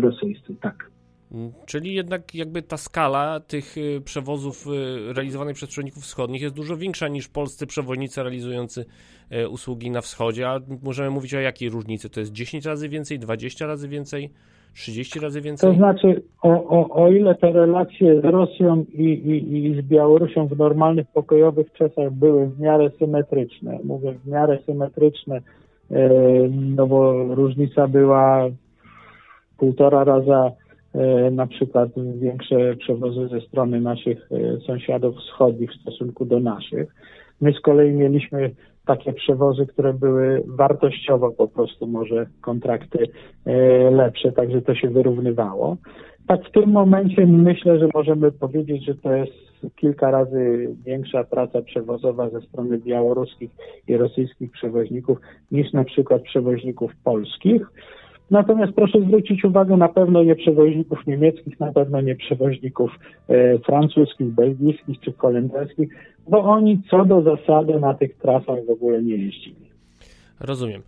rosyjscy, 0.00 0.54
tak. 0.60 0.90
Mm, 1.32 1.52
czyli 1.66 1.94
jednak 1.94 2.34
jakby 2.34 2.62
ta 2.62 2.76
skala 2.76 3.40
tych 3.40 3.78
y, 3.78 4.00
przewozów 4.04 4.66
realizowanych 5.14 5.56
przez 5.56 5.68
przewoźników 5.68 6.02
wschodnich 6.02 6.42
jest 6.42 6.54
dużo 6.54 6.76
większa 6.76 7.08
niż 7.08 7.28
polscy 7.28 7.66
przewoźnicy 7.66 8.22
realizujący 8.22 8.84
usługi 9.50 9.90
na 9.90 10.00
wschodzie, 10.00 10.48
a 10.48 10.60
możemy 10.82 11.10
mówić 11.10 11.34
o 11.34 11.40
jakiej 11.40 11.70
różnicy? 11.70 12.10
To 12.10 12.20
jest 12.20 12.32
10 12.32 12.64
razy 12.64 12.88
więcej, 12.88 13.18
20 13.18 13.66
razy 13.66 13.88
więcej, 13.88 14.30
30 14.74 15.20
razy 15.20 15.40
więcej? 15.40 15.70
To 15.70 15.76
znaczy, 15.76 16.22
o, 16.42 16.48
o, 16.48 17.04
o 17.04 17.10
ile 17.10 17.34
te 17.34 17.52
relacje 17.52 18.20
z 18.20 18.24
Rosją 18.24 18.84
i, 18.92 19.02
i, 19.02 19.66
i 19.66 19.82
z 19.82 19.86
Białorusią 19.86 20.46
w 20.46 20.58
normalnych, 20.58 21.06
pokojowych 21.06 21.72
czasach 21.72 22.12
były 22.12 22.46
w 22.46 22.60
miarę 22.60 22.90
symetryczne, 22.98 23.78
mówię 23.84 24.14
w 24.24 24.28
miarę 24.28 24.58
symetryczne, 24.66 25.40
no 26.50 26.86
bo 26.86 27.24
różnica 27.34 27.88
była 27.88 28.48
półtora 29.58 30.04
raza 30.04 30.50
E, 30.50 30.63
na 31.30 31.46
przykład 31.46 31.88
większe 32.18 32.76
przewozy 32.76 33.28
ze 33.28 33.40
strony 33.40 33.80
naszych 33.80 34.28
e, 34.32 34.60
sąsiadów 34.60 35.16
wschodnich 35.16 35.70
w 35.70 35.80
stosunku 35.80 36.24
do 36.24 36.40
naszych. 36.40 36.94
My 37.40 37.52
z 37.52 37.60
kolei 37.60 37.92
mieliśmy 37.92 38.50
takie 38.86 39.12
przewozy, 39.12 39.66
które 39.66 39.94
były 39.94 40.42
wartościowo 40.46 41.30
po 41.30 41.48
prostu 41.48 41.86
może 41.86 42.26
kontrakty 42.40 43.08
e, 43.46 43.90
lepsze, 43.90 44.32
także 44.32 44.62
to 44.62 44.74
się 44.74 44.90
wyrównywało. 44.90 45.76
Tak 46.26 46.48
w 46.48 46.52
tym 46.52 46.70
momencie 46.70 47.26
myślę, 47.26 47.78
że 47.78 47.88
możemy 47.94 48.32
powiedzieć, 48.32 48.84
że 48.84 48.94
to 48.94 49.12
jest 49.12 49.32
kilka 49.76 50.10
razy 50.10 50.68
większa 50.84 51.24
praca 51.24 51.62
przewozowa 51.62 52.30
ze 52.30 52.40
strony 52.40 52.78
białoruskich 52.78 53.50
i 53.88 53.96
rosyjskich 53.96 54.50
przewoźników 54.50 55.18
niż 55.50 55.72
na 55.72 55.84
przykład 55.84 56.22
przewoźników 56.22 56.92
polskich. 57.04 57.66
Natomiast 58.30 58.72
proszę 58.72 59.00
zwrócić 59.00 59.44
uwagę, 59.44 59.76
na 59.76 59.88
pewno 59.88 60.22
nie 60.22 60.36
przewoźników 60.36 61.06
niemieckich, 61.06 61.60
na 61.60 61.72
pewno 61.72 62.00
nie 62.00 62.16
przewoźników 62.16 62.90
e, 63.28 63.58
francuskich, 63.58 64.26
belgijskich 64.26 65.00
czy 65.00 65.12
holenderskich, 65.12 65.88
bo 66.28 66.44
oni 66.44 66.82
co 66.90 67.04
do 67.04 67.22
zasady 67.22 67.80
na 67.80 67.94
tych 67.94 68.16
trasach 68.16 68.66
w 68.66 68.70
ogóle 68.70 69.02
nie 69.02 69.16
jeździli. 69.16 69.56
Rozumiem. 70.40 70.82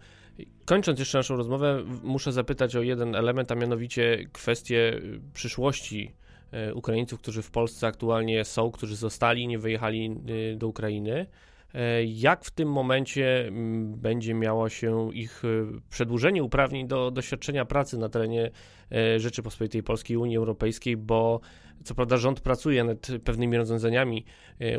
Kończąc 0.65 0.99
jeszcze 0.99 1.19
naszą 1.19 1.37
rozmowę, 1.37 1.83
muszę 2.05 2.33
zapytać 2.33 2.77
o 2.77 2.83
jeden 2.83 3.15
element, 3.15 3.53
a 3.53 3.55
mianowicie 3.55 4.19
kwestię 4.33 4.93
przyszłości 5.35 6.11
e, 6.53 6.75
Ukraińców, 6.75 7.21
którzy 7.21 7.43
w 7.43 7.51
Polsce 7.51 7.87
aktualnie 7.87 8.45
są, 8.45 8.71
którzy 8.71 8.97
zostali, 8.97 9.47
nie 9.47 9.59
wyjechali 9.59 10.17
e, 10.53 10.57
do 10.57 10.69
Ukrainy. 10.69 11.27
E, 11.77 12.05
jak 12.05 12.45
w 12.45 12.51
tym 12.51 12.73
momencie 12.73 13.47
mm, 13.47 13.95
będzie 13.95 14.35
miało 14.35 14.69
się 14.69 15.15
ich 15.15 15.43
e, 15.45 15.49
przedłużenie 15.91 16.43
uprawnień 16.43 16.89
do 16.89 17.11
doświadczenia 17.11 17.65
pracy 17.65 17.99
na 17.99 18.09
terenie 18.09 18.51
e, 18.93 19.21
Rzeczypospolitej 19.21 19.83
Polskiej 19.83 20.17
Unii 20.17 20.37
Europejskiej, 20.37 20.97
bo 20.97 21.41
co 21.85 21.95
prawda 21.95 22.17
rząd 22.17 22.41
pracuje 22.41 22.85
nad 22.85 23.07
pewnymi 23.25 23.57
rozwiązaniami 23.57 24.25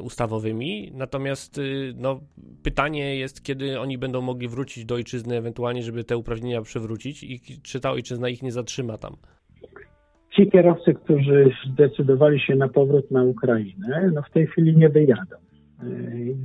ustawowymi, 0.02 0.92
natomiast 0.94 1.62
no, 1.96 2.20
pytanie 2.64 3.16
jest, 3.16 3.44
kiedy 3.44 3.80
oni 3.80 3.98
będą 3.98 4.22
mogli 4.22 4.48
wrócić 4.48 4.86
do 4.86 4.96
ojczyzny, 4.96 5.38
ewentualnie, 5.38 5.84
żeby 5.84 6.04
te 6.04 6.18
uprawnienia 6.18 6.62
przywrócić 6.62 7.24
i 7.24 7.40
czy 7.64 7.80
ta 7.80 7.92
ojczyzna 7.92 8.30
ich 8.30 8.44
nie 8.44 8.52
zatrzyma 8.52 8.98
tam. 8.98 9.16
Ci 10.36 10.52
kierowcy, 10.52 10.94
którzy 10.94 11.52
zdecydowali 11.74 12.40
się 12.40 12.56
na 12.56 12.68
powrót 12.68 13.12
na 13.12 13.24
Ukrainę, 13.24 14.12
no 14.14 14.22
w 14.22 14.34
tej 14.34 14.48
chwili 14.48 14.78
nie 14.78 14.90
wyjadą. 14.90 15.47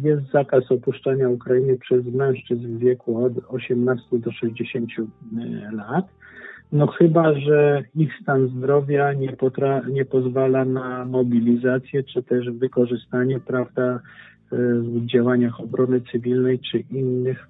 Jest 0.03 0.31
zakaz 0.33 0.73
opuszczania 0.73 1.29
Ukrainy 1.29 1.79
przez 1.79 2.07
mężczyzn 2.07 2.77
w 2.77 2.79
wieku 2.79 3.25
od 3.25 3.33
18 3.49 4.19
do 4.19 4.33
60 4.33 4.91
e, 4.99 5.77
lat. 5.77 6.07
No 6.73 6.87
chyba, 6.87 7.35
że 7.35 7.83
ich 7.95 8.11
stan 8.23 8.49
zdrowia 8.49 9.13
nie, 9.13 9.33
potra- 9.33 9.89
nie 9.91 10.05
pozwala 10.05 10.65
na 10.65 11.05
mobilizację, 11.05 12.03
czy 12.03 12.23
też 12.23 12.51
wykorzystanie, 12.51 13.41
prawda, 13.41 13.83
e, 13.85 14.01
w 14.75 15.07
działaniach 15.07 15.61
obrony 15.61 16.01
cywilnej, 16.13 16.59
czy 16.59 16.79
innych 16.91 17.49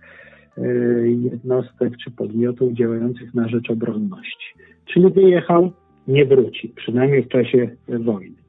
jednostek, 1.05 1.97
czy 1.97 2.11
podmiotów 2.11 2.73
działających 2.73 3.35
na 3.35 3.49
rzecz 3.49 3.71
obronności. 3.71 4.55
Czyli 4.85 5.11
wyjechał, 5.11 5.73
nie 6.09 6.25
wróci, 6.27 6.69
przynajmniej 6.69 7.23
w 7.23 7.29
czasie 7.29 7.71
wojny. 7.89 8.42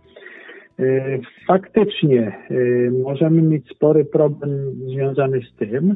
E, 0.80 1.20
faktycznie 1.48 2.28
e, 2.28 2.92
możemy 2.92 3.42
mieć 3.42 3.70
spory 3.70 4.06
problem 4.06 4.50
związany 4.88 5.42
z 5.42 5.56
tym, 5.56 5.96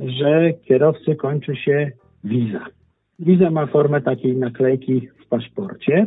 że 0.00 0.52
kierowcy 0.64 1.16
kończy 1.16 1.56
się 1.56 1.92
wiza. 2.24 2.66
Wiza 3.18 3.50
ma 3.50 3.66
formę 3.66 4.00
takiej 4.00 4.36
naklejki 4.36 5.08
w 5.24 5.28
paszporcie 5.28 6.06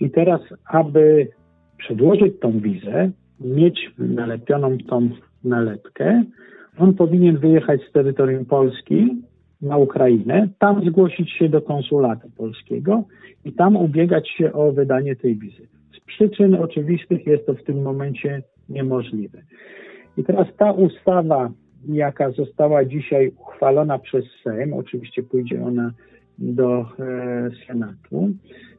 i 0.00 0.10
teraz, 0.10 0.40
aby 0.66 1.28
przedłożyć 1.76 2.40
tą 2.40 2.60
wizę, 2.60 3.10
mieć 3.40 3.90
nalepioną 3.98 4.78
tą 4.78 5.10
nalepkę, 5.44 6.24
on 6.78 6.94
powinien 6.94 7.38
wyjechać 7.38 7.80
z 7.88 7.92
terytorium 7.92 8.44
Polski 8.44 9.22
na 9.62 9.76
Ukrainę, 9.76 10.48
tam 10.58 10.84
zgłosić 10.90 11.32
się 11.32 11.48
do 11.48 11.62
konsulatu 11.62 12.30
polskiego 12.36 13.04
i 13.44 13.52
tam 13.52 13.76
ubiegać 13.76 14.28
się 14.28 14.52
o 14.52 14.72
wydanie 14.72 15.16
tej 15.16 15.36
wizy. 15.36 15.77
Przyczyn 16.08 16.54
oczywistych 16.54 17.26
jest 17.26 17.46
to 17.46 17.54
w 17.54 17.64
tym 17.64 17.82
momencie 17.82 18.42
niemożliwe. 18.68 19.42
I 20.16 20.24
teraz 20.24 20.46
ta 20.56 20.72
ustawa, 20.72 21.50
jaka 21.88 22.30
została 22.30 22.84
dzisiaj 22.84 23.32
uchwalona 23.38 23.98
przez 23.98 24.24
Sejm, 24.44 24.72
oczywiście 24.72 25.22
pójdzie 25.22 25.64
ona 25.64 25.92
do 26.38 26.80
e, 26.80 26.86
Senatu, 27.66 28.28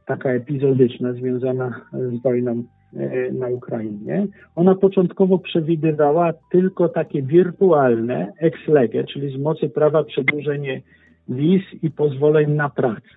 taka 0.06 0.30
epizodyczna, 0.30 1.14
związana 1.14 1.82
z 1.94 2.22
wojną 2.22 2.64
e, 2.94 3.32
na 3.32 3.48
Ukrainie. 3.48 4.28
Ona 4.56 4.76
początkowo 4.76 5.40
przewidywała 5.40 6.34
tylko 6.52 6.90
takie 6.90 7.22
wirtualne 7.22 8.34
ex 8.40 8.68
lege, 8.68 9.04
czyli 9.04 9.38
z 9.38 9.40
mocy 9.40 9.70
prawa 9.70 10.04
przedłużenie 10.04 10.82
wiz 11.30 11.62
i 11.82 11.92
pozwoleń 11.92 12.52
na 12.52 12.70
pracę. 12.70 13.10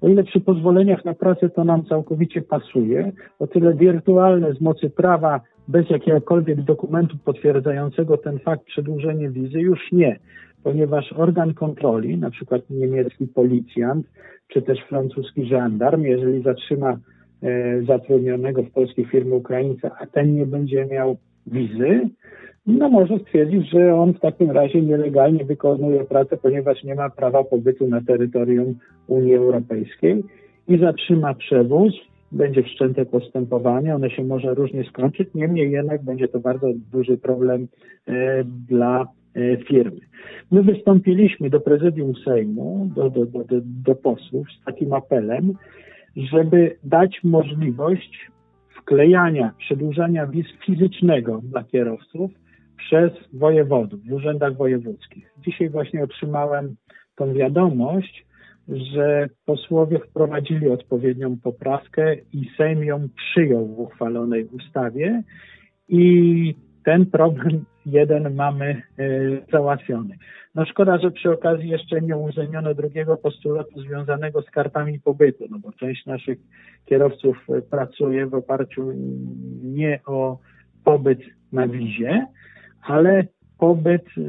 O 0.00 0.08
ile 0.08 0.24
przy 0.24 0.40
pozwoleniach 0.40 1.04
na 1.04 1.14
pracę 1.14 1.50
to 1.50 1.64
nam 1.64 1.84
całkowicie 1.84 2.42
pasuje, 2.42 3.12
o 3.38 3.46
tyle 3.46 3.74
wirtualne 3.74 4.54
z 4.54 4.60
mocy 4.60 4.90
prawa 4.90 5.40
bez 5.68 5.90
jakiegokolwiek 5.90 6.62
dokumentu 6.62 7.16
potwierdzającego 7.24 8.16
ten 8.16 8.38
fakt 8.38 8.64
przedłużenie 8.64 9.30
wizy 9.30 9.60
już 9.60 9.92
nie, 9.92 10.18
ponieważ 10.62 11.12
organ 11.12 11.54
kontroli, 11.54 12.18
na 12.18 12.30
przykład 12.30 12.62
niemiecki 12.70 13.26
policjant 13.26 14.06
czy 14.48 14.62
też 14.62 14.78
francuski 14.88 15.46
żandarm, 15.46 16.02
jeżeli 16.02 16.42
zatrzyma 16.42 16.98
e, 17.42 17.82
zatrudnionego 17.82 18.62
w 18.62 18.70
polskiej 18.70 19.04
firmie 19.04 19.34
Ukraińca, 19.34 19.90
a 20.00 20.06
ten 20.06 20.34
nie 20.34 20.46
będzie 20.46 20.86
miał 20.86 21.16
wizy, 21.46 22.08
no 22.66 22.88
może 22.88 23.18
stwierdzić, 23.18 23.70
że 23.70 23.94
on 23.94 24.12
w 24.12 24.20
takim 24.20 24.50
razie 24.50 24.82
nielegalnie 24.82 25.44
wykonuje 25.44 26.04
pracę, 26.04 26.36
ponieważ 26.36 26.84
nie 26.84 26.94
ma 26.94 27.10
prawa 27.10 27.44
pobytu 27.44 27.88
na 27.88 28.00
terytorium 28.00 28.74
Unii 29.06 29.34
Europejskiej 29.34 30.24
i 30.68 30.78
zatrzyma 30.78 31.34
przewóz, 31.34 31.92
będzie 32.32 32.62
wszczęte 32.62 33.06
postępowanie, 33.06 33.94
one 33.94 34.10
się 34.10 34.24
może 34.24 34.54
różnie 34.54 34.84
skończyć, 34.84 35.28
niemniej 35.34 35.70
jednak 35.70 36.02
będzie 36.02 36.28
to 36.28 36.40
bardzo 36.40 36.66
duży 36.92 37.18
problem 37.18 37.68
e, 38.06 38.44
dla 38.44 39.06
e, 39.34 39.56
firmy. 39.56 40.00
My 40.50 40.62
wystąpiliśmy 40.62 41.50
do 41.50 41.60
prezydium 41.60 42.12
Sejmu, 42.24 42.90
do, 42.94 43.10
do, 43.10 43.26
do, 43.26 43.44
do 43.84 43.94
posłów 43.94 44.46
z 44.60 44.64
takim 44.64 44.92
apelem, 44.92 45.52
żeby 46.16 46.76
dać 46.84 47.20
możliwość 47.24 48.30
wklejania, 48.76 49.52
przedłużania 49.58 50.26
wiz 50.26 50.46
fizycznego 50.66 51.40
dla 51.44 51.64
kierowców 51.64 52.30
przez 52.80 53.12
wojewodów 53.32 54.00
w 54.04 54.12
urzędach 54.12 54.56
wojewódzkich. 54.56 55.32
Dzisiaj 55.46 55.70
właśnie 55.70 56.02
otrzymałem 56.04 56.76
tą 57.16 57.32
wiadomość, 57.34 58.26
że 58.68 59.28
posłowie 59.46 59.98
wprowadzili 59.98 60.68
odpowiednią 60.68 61.36
poprawkę 61.36 62.14
i 62.32 62.50
Sejm 62.56 62.84
ją 62.84 63.08
przyjął 63.16 63.66
w 63.66 63.80
uchwalonej 63.80 64.44
ustawie 64.44 65.22
i 65.88 66.54
ten 66.84 67.06
problem 67.06 67.64
jeden 67.86 68.34
mamy 68.34 68.82
e, 68.98 69.04
załatwiony. 69.52 70.16
No 70.54 70.64
szkoda, 70.64 70.98
że 70.98 71.10
przy 71.10 71.30
okazji 71.30 71.68
jeszcze 71.68 72.00
nie 72.00 72.16
uwzględniono 72.16 72.74
drugiego 72.74 73.16
postulatu 73.16 73.80
związanego 73.80 74.42
z 74.42 74.50
kartami 74.50 75.00
pobytu, 75.00 75.44
no 75.50 75.58
bo 75.58 75.72
część 75.72 76.06
naszych 76.06 76.38
kierowców 76.86 77.46
pracuje 77.70 78.26
w 78.26 78.34
oparciu 78.34 78.92
nie 79.62 80.00
o 80.06 80.38
pobyt 80.84 81.20
na 81.52 81.68
wizie, 81.68 82.26
ale 82.82 83.24
pobyt 83.58 84.04
y, 84.18 84.22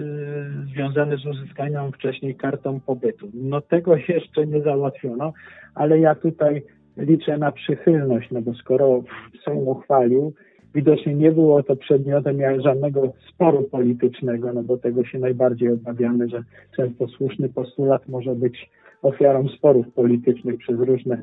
związany 0.73 1.17
z 1.17 1.25
uzyskaniem 1.25 1.91
wcześniej 1.91 2.35
kartą 2.35 2.79
pobytu. 2.79 3.27
No 3.33 3.61
tego 3.61 3.95
jeszcze 4.15 4.47
nie 4.47 4.61
załatwiono, 4.61 5.33
ale 5.75 5.99
ja 5.99 6.15
tutaj 6.15 6.63
liczę 6.97 7.37
na 7.37 7.51
przychylność, 7.51 8.31
no 8.31 8.41
bo 8.41 8.53
skoro 8.53 9.03
Sejm 9.45 9.67
uchwalił, 9.67 10.33
widocznie 10.75 11.15
nie 11.15 11.31
było 11.31 11.63
to 11.63 11.75
przedmiotem 11.75 12.37
żadnego 12.61 13.13
sporu 13.29 13.63
politycznego, 13.63 14.53
no 14.53 14.63
bo 14.63 14.77
tego 14.77 15.05
się 15.05 15.19
najbardziej 15.19 15.69
obawiamy, 15.69 16.29
że 16.29 16.43
często 16.75 17.07
słuszny 17.07 17.49
postulat 17.49 18.09
może 18.09 18.35
być 18.35 18.69
ofiarą 19.01 19.47
sporów 19.47 19.93
politycznych 19.93 20.57
przez 20.57 20.79
różne 20.79 21.21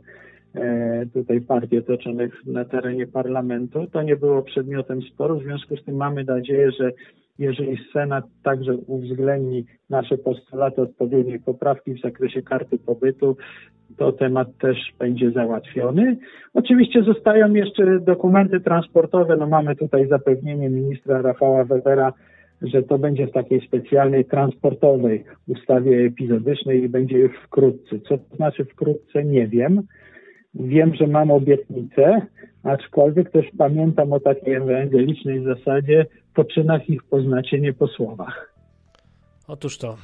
tutaj 1.15 1.41
partie 1.41 1.83
toczonych 1.83 2.47
na 2.47 2.65
terenie 2.65 3.07
parlamentu. 3.07 3.87
To 3.93 4.03
nie 4.03 4.17
było 4.17 4.43
przedmiotem 4.43 5.03
sporu, 5.03 5.41
w 5.41 5.43
związku 5.43 5.77
z 5.77 5.85
tym 5.85 5.97
mamy 5.97 6.25
nadzieję, 6.25 6.71
że 6.73 6.93
jeżeli 7.39 7.79
Senat 7.93 8.25
także 8.43 8.77
uwzględni 8.77 9.65
nasze 9.91 10.19
postulaty 10.19 10.83
odpowiedniej 10.83 11.41
poprawki 11.41 11.95
w 11.95 12.01
zakresie 12.01 12.43
karty 12.43 12.79
pobytu, 12.79 13.37
to 13.97 14.13
temat 14.13 14.49
też 14.59 14.77
będzie 14.99 15.31
załatwiony. 15.31 16.17
Oczywiście 16.55 17.03
zostają 17.03 17.55
jeszcze 17.55 18.01
dokumenty 18.01 18.61
transportowe. 18.61 19.37
No 19.37 19.47
mamy 19.47 19.77
tutaj 19.77 20.09
zapewnienie 20.09 20.71
ministra 20.71 21.23
Rafała 21.23 21.65
Webera, 21.65 22.13
że 22.63 22.83
to 22.83 22.99
będzie 22.99 23.27
w 23.27 23.33
takiej 23.33 23.61
specjalnej 23.61 24.25
transportowej 24.25 25.25
ustawie 25.49 26.07
epizodycznej 26.07 26.85
i 26.85 26.89
będzie 26.89 27.19
już 27.19 27.37
wkrótce. 27.37 27.99
Co 28.01 28.19
to 28.19 28.37
znaczy 28.37 28.65
wkrótce, 28.65 29.25
nie 29.25 29.47
wiem. 29.47 29.83
Wiem, 30.59 30.95
że 30.95 31.07
mam 31.07 31.31
obietnicę, 31.31 32.27
aczkolwiek 32.63 33.31
też 33.31 33.47
pamiętam 33.59 34.13
o 34.13 34.21
takiej 34.21 34.55
ewangelicznej 34.55 35.45
zasadzie, 35.45 36.07
po 36.35 36.45
czynach 36.45 36.91
ich 36.91 37.03
poznacie, 37.05 37.61
nie 37.61 37.73
po 37.73 37.87
słowach. 37.87 38.55
Otóż 39.49 39.79
to. 39.79 39.97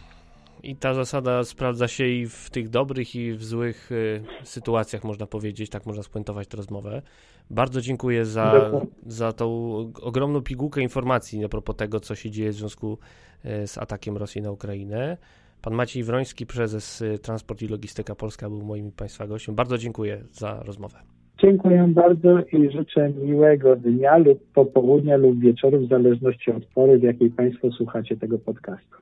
I 0.63 0.77
ta 0.77 0.95
zasada 0.95 1.45
sprawdza 1.45 1.89
się 1.89 2.07
i 2.07 2.27
w 2.27 2.51
tych 2.51 2.69
dobrych, 2.69 3.17
i 3.17 3.33
w 3.33 3.45
złych 3.45 3.93
y, 3.93 4.23
sytuacjach, 4.43 5.05
można 5.05 5.27
powiedzieć, 5.27 5.71
tak 5.71 5.87
można 5.87 6.03
spuentować 6.03 6.49
tę 6.49 6.57
rozmowę. 6.57 7.03
Bardzo 7.51 7.81
dziękuję 7.81 8.25
za, 8.25 8.71
za 9.07 9.33
tą 9.33 9.75
ogromną 10.03 10.43
pigułkę 10.43 10.83
informacji 10.83 11.45
a 11.45 11.49
propos 11.49 11.77
tego, 11.77 12.01
co 12.01 12.15
się 12.15 12.31
dzieje 12.31 12.51
w 12.51 12.55
związku 12.55 12.99
y, 13.45 13.67
z 13.67 13.79
atakiem 13.79 14.17
Rosji 14.17 14.43
na 14.43 14.51
Ukrainę. 14.51 15.17
Pan 15.65 15.75
Maciej 15.75 16.03
Wroński, 16.03 16.47
prezes 16.47 17.03
y, 17.03 17.19
Transport 17.19 17.63
i 17.63 17.69
Logistyka 17.69 18.15
Polska, 18.15 18.49
był 18.49 18.63
moim 18.63 18.93
Państwa 18.93 19.27
gościem. 19.27 19.55
Bardzo 19.55 19.79
dziękuję 19.79 20.25
za 20.31 20.63
rozmowę. 20.63 20.99
Dziękuję 21.43 21.89
bardzo 21.89 22.41
i 22.41 22.71
życzę 22.71 23.11
miłego 23.11 23.77
dnia 23.77 24.19
lub 24.19 24.53
popołudnia 24.53 25.17
lub 25.17 25.41
wieczoru, 25.41 25.87
w 25.87 25.89
zależności 25.89 26.51
od 26.51 26.67
pory, 26.67 26.99
w 26.99 27.03
jakiej 27.03 27.31
Państwo 27.31 27.71
słuchacie 27.71 28.17
tego 28.17 28.39
podcastu. 28.39 28.97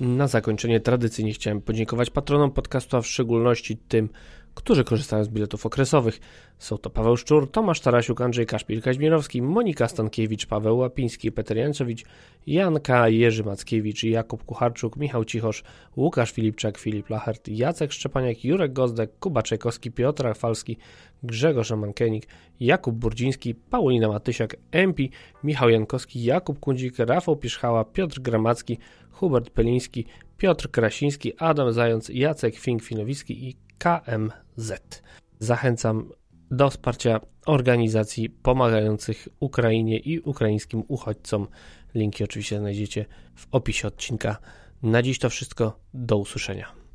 Na 0.00 0.26
zakończenie 0.26 0.80
tradycyjnie 0.80 1.32
chciałem 1.32 1.60
podziękować 1.60 2.10
patronom 2.10 2.50
podcastu, 2.50 2.96
a 2.96 3.00
w 3.00 3.06
szczególności 3.06 3.76
tym, 3.76 4.08
którzy 4.56 4.84
korzystają 4.84 5.24
z 5.24 5.28
biletów 5.28 5.66
okresowych. 5.66 6.20
Są 6.58 6.78
to 6.78 6.90
Paweł 6.90 7.16
Szczur, 7.16 7.50
Tomasz 7.50 7.80
Tarasiuk, 7.80 8.20
Andrzej 8.20 8.46
Kaszpil-Kaźmierowski, 8.46 9.42
Monika 9.42 9.88
Stankiewicz, 9.88 10.46
Paweł 10.46 10.78
Łapiński, 10.78 11.32
Peter 11.32 11.56
Jancowicz, 11.56 12.04
Janka 12.46 13.08
Jerzy 13.08 13.44
Mackiewicz, 13.44 14.04
Jakub 14.04 14.44
Kucharczuk, 14.44 14.96
Michał 14.96 15.24
Cichosz, 15.24 15.62
Łukasz 15.96 16.32
Filipczak, 16.32 16.78
Filip 16.78 17.10
Lachert, 17.10 17.48
Jacek 17.48 17.92
Szczepaniak, 17.92 18.44
Jurek 18.44 18.72
Gozdek, 18.72 19.18
Kuba 19.18 19.42
Czajkowski, 19.42 19.90
Piotr 19.90 20.24
Rafalski, 20.24 20.76
Grzegorz 21.22 21.70
Mankenik, 21.70 22.26
Jakub 22.60 22.94
Burdziński, 22.94 23.54
Paulina 23.54 24.08
Matysiak, 24.08 24.56
Empi, 24.72 25.10
Michał 25.44 25.70
Jankowski, 25.70 26.24
Jakub 26.24 26.60
Kundzik, 26.60 26.98
Rafał 26.98 27.36
Piszchała, 27.36 27.84
Piotr 27.84 28.20
Gramacki, 28.20 28.78
Hubert 29.10 29.50
Peliński, 29.50 30.04
Piotr 30.38 30.70
Krasiński, 30.70 31.32
Adam 31.38 31.72
Zając, 31.72 32.08
Jacek 32.08 32.54
Fink-Finowicki 32.54 33.30
i 33.30 33.65
KMZ. 33.78 35.02
Zachęcam 35.38 36.10
do 36.50 36.70
wsparcia 36.70 37.20
organizacji 37.46 38.30
pomagających 38.30 39.28
Ukrainie 39.40 39.98
i 39.98 40.20
ukraińskim 40.20 40.84
uchodźcom. 40.88 41.46
Linki 41.94 42.24
oczywiście 42.24 42.58
znajdziecie 42.58 43.04
w 43.34 43.46
opisie 43.50 43.88
odcinka. 43.88 44.36
Na 44.82 45.02
dziś 45.02 45.18
to 45.18 45.30
wszystko. 45.30 45.78
Do 45.94 46.16
usłyszenia. 46.16 46.85